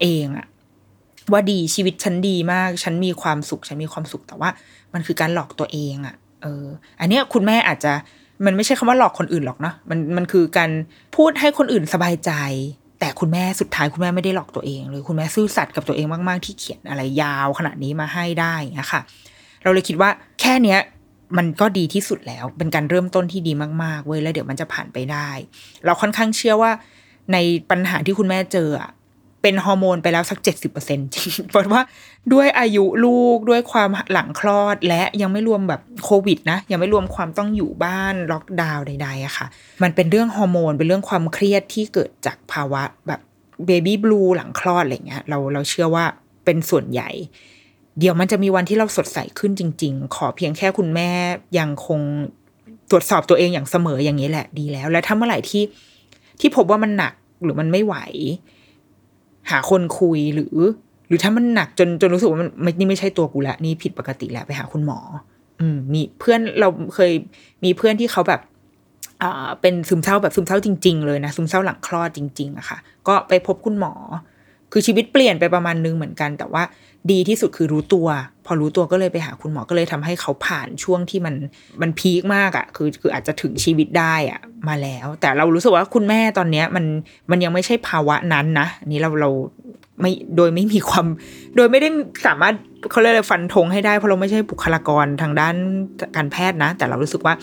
[0.03, 0.47] เองอะ
[1.33, 4.51] ว่าดีชีวิตฉันดีมาก ฉันมีความสุข ฉันมีความสุขแต่ว่า
[4.93, 6.65] มันคือการหลอกตัวเองอะเออ
[7.01, 7.93] อันเนี้ยคุณแม่อาจจะ
[8.45, 10.71] มันไม่ใช่คำว่าหลอกคนอื่นหรอกเนาะมันมันคือการ
[11.17, 12.33] พูดให้คนอื่นสบายใจ
[13.01, 19.01] แต่คุณแม่สุดท้ายคุณแม่ไม่ได้หลอกตัวเองเลยคุณแม่ซื่อสัตย์กับตัวเองมาก ๆ ที่เขียนอะไรยาวขนาดนี้มาให้ได้นะคะ
[19.63, 20.11] เราเลยคิดว่า
[20.41, 20.79] แค่เนี้ย
[21.39, 25.29] มันก็ดีที่สุดแล้ว เป็นการเริ่มต้นที่ดีมาก ๆ เว้ย แล้วเดี๋ยวมันจะผ่านไปได้
[25.85, 26.71] เราค่อนข้างเชื่อว่า
[27.33, 27.37] ใน
[27.71, 28.69] ปัญหาที่คุณแม่เจอ
[29.43, 31.83] เป็นฮอร์โมนไปแล้วสักเจ็ดสิบเปอร์เซ็นต์จริงเพราะว่า
[32.33, 39.47] ด้วยอายุลูกด้วยความหลังคลอดและยังไม่รวมแบบโควิดนะ ยังไม่รวมความต้องอยู่บ้านล็อกดาวน์ใดๆอะค่ะ
[39.83, 43.21] มันเป็นเรื่องฮอร์โมน เป็นเรื่องความเครียดที่เกิดจากภาวะแบบ
[43.67, 46.05] เบบี้บลูหลังคลอดอะไรเงี้ยเราเราเชื่อว่า
[46.45, 47.11] เป็นส่วนใหญ่
[47.99, 51.11] เดี๋ยวมันจะมีวันที่เราสดใสขึ้นจริง ๆ ขอเพียงแค่คุณแม่
[51.59, 52.01] ยังคง
[52.91, 55.63] ตรวจสอบตัวเองอย่างเสมออย่างนี้แหละดีแล้ว และถ้าเมื่อไหร่ที่
[56.41, 57.97] ที่พบว่ามันหนักหรือมันไม่ไหว
[59.51, 60.57] หาคนคุยหรือ
[61.11, 64.99] หรือถ้ามันหนักจนจนรู้สึกว่ามันไม่นี่ไม่ใช่ตัวกูละนี่ผิดปกติแล้วไปหาคุณหมอ
[65.61, 67.13] อืม มีเพื่อนเราเคย
[67.65, 68.41] มีเพื่อนที่เขาแบบ
[69.23, 73.93] อ่าเป็นซึมเศร้าแบบซึมเศร้าจริง ๆ เลยนะซึมเศร้าหลังคลอดจริง ๆอะค่ะ ก็ไปพบคุณหมอ
[74.73, 76.63] คือชีวิตเปลี่ยนไปประมาณนึงเหมือนกัน แต่ว่า
[77.11, 78.09] ดีที่สุดคือรู้ตัว
[78.47, 81.35] พอรู้ตัวก็เลยไปหาคุณหมอก็เลยทำให้เขาผ่านช่วงที่มัน
[81.81, 86.85] มันพีคมากอะ่ะ คือคืออาจจะถึงชีวิตได้อะ่ะ มาแล้ว แต่เรารู้สึกว่าคุณแม่ตอนเนี้ยมัน
[87.31, 89.31] มันยังไม่ใช่ภาวะนั้นนะอันนี้เราเรา
[90.01, 91.07] ไม่โดยไม่มีความ
[91.57, 91.89] โดยไม่ได้
[92.27, 92.55] สามารถ
[92.91, 95.55] เขาเรียกอะไรฟันธงให้ได้เพราะเราไม่ใช่บุคลากรทางด้าน
[96.17, 97.35] การแพทย์นะ แต่เรารู้สึกว่า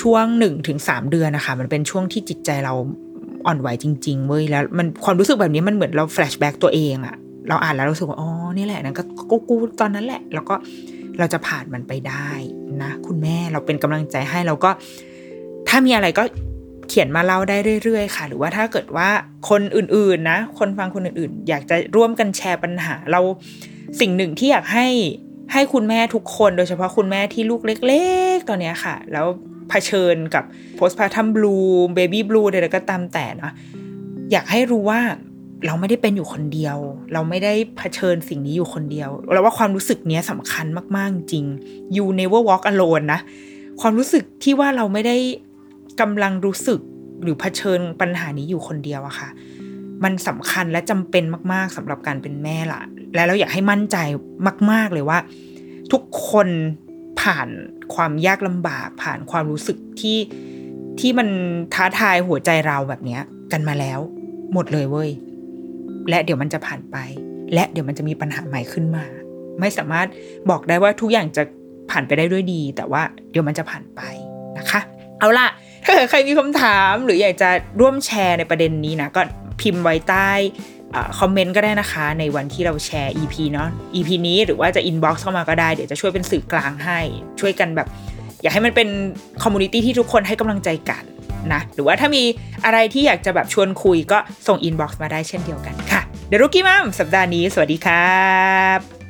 [0.00, 2.74] ช่วงหนึ่งถึงสามเดือนนะคะ มันเป็นช่วงที่จิตใจเรา
[3.46, 7.16] อ่อนไหวจริงๆเว้ยแล้วมันความรู้สึกแบบนี้มันเหมือนเราแฟลชแบ็กตัวเองอะ
[7.48, 10.54] เราอ่านแล้วรู้สึกว่าอ๋อนี่แหละนั่นก็กูกูตอนนั้นแหละ แล้วก็
[11.18, 12.28] เราจะผ่านมันไปได้
[12.82, 14.70] นะ คุณแม่เราเป็นกำลังใจให้เราก็
[15.68, 16.22] ถ้ามีอะไรก็
[16.88, 19.08] เขียนมาเล่าได้เรื่อยๆ ค่ะ หรือว่าถ้าเกิดว่า
[19.48, 23.20] คนอื่นๆนะคนฟังคนอื่นๆ อยากจะร่วมกันแชร์ปัญหา เรา
[24.00, 24.88] สิ่งหนึ่งที่อยากให้
[25.52, 28.04] ให้คุณแม่ทุกคน โดยเฉพาะคุณแม่ที่ลูกเล็
[28.34, 29.26] ก ๆ ตอนนี้ค่ะ แล้ว
[29.70, 30.44] เผชิญกับ
[30.78, 33.52] postpartum blue baby blue ใดๆก็ตามแต่นะ
[34.32, 35.00] อยากให้รู้ว่า
[35.66, 36.76] เราไม่ได้เป็นอยู่คนเดียว
[37.12, 40.66] เราไม่ได้เผชิญสิ่งนี้อยู่คนเดียว เราว่าความรู้สึกนี้สำคัญ
[40.96, 41.44] มากๆจริง
[41.96, 43.20] you never walk alone นะ
[43.80, 45.16] ความรู้สึกที่ว่าเราไม่ได้
[46.00, 46.80] กำลังรู้สึก
[47.22, 49.28] หรือเผชิญปัญหานี้อยู่คนเดียวอะค่ะ
[50.04, 52.82] มันสำคัญและจำเป็นมากๆสำหรับการเป็นแม่ละ
[53.14, 53.96] และเราอยากให้มั่นใจ
[54.70, 55.18] มาก ๆเลยว่า
[55.92, 56.48] ทุกคน
[57.20, 57.48] ผ่าน
[57.94, 60.18] ความยากลำบาก ผ่านความรู้สึกที่
[61.00, 61.28] ที่มัน
[61.74, 63.22] ท้าทายหัวใจเราแบบเนี้ย
[63.52, 64.00] กันมาแล้ว
[64.52, 65.10] หมดเลยเว้ย
[66.10, 66.96] และเดี๋ยวมันจะผ่านไป
[67.54, 69.04] และเดี๋ยวมันจะมีปัญหาใหม่ขึ้นมา
[69.60, 70.08] ไม่สามารถ
[70.50, 71.42] บอกได้ว่าทุกอย่างจะ
[71.90, 74.00] ผ่านไปได้ด้วยดี แต่ว่าเดี๋ยวมันจะผ่านไป
[74.58, 74.80] นะคะ
[75.18, 75.46] เอาล่ะ
[75.84, 79.20] ถ้าเกิดใครมีคำถามหรืออยากจะร่วมแชร์ในประเด็นนี้นะก็
[79.60, 80.30] พิมพ์ไว้ใต้
[81.18, 86.98] comment ก็ได้นะคะ ในวันที่เราแชร์ EP เนาะ EP นี้หรือว่าจะ inbox เข้ามาก็ได้ เดี๋ยวจะช่วยเป็นสื่อกลางให้
[87.40, 87.88] ช่วยกันแบบ
[88.42, 88.88] อยากให้มันเป็น
[89.42, 91.04] community ที่ทุกคนให้กำลังใจกัน
[91.52, 92.22] นะ หรือว่าถ้ามี
[92.64, 98.24] อะไรที่อยากจะแบบชวนคุยก็ส่ง inbox มาได้เช่นเดียวกันค่ะ เดรุกี้มัมสัปดาห์นี้ สวัสดีครั
[98.76, 99.03] บ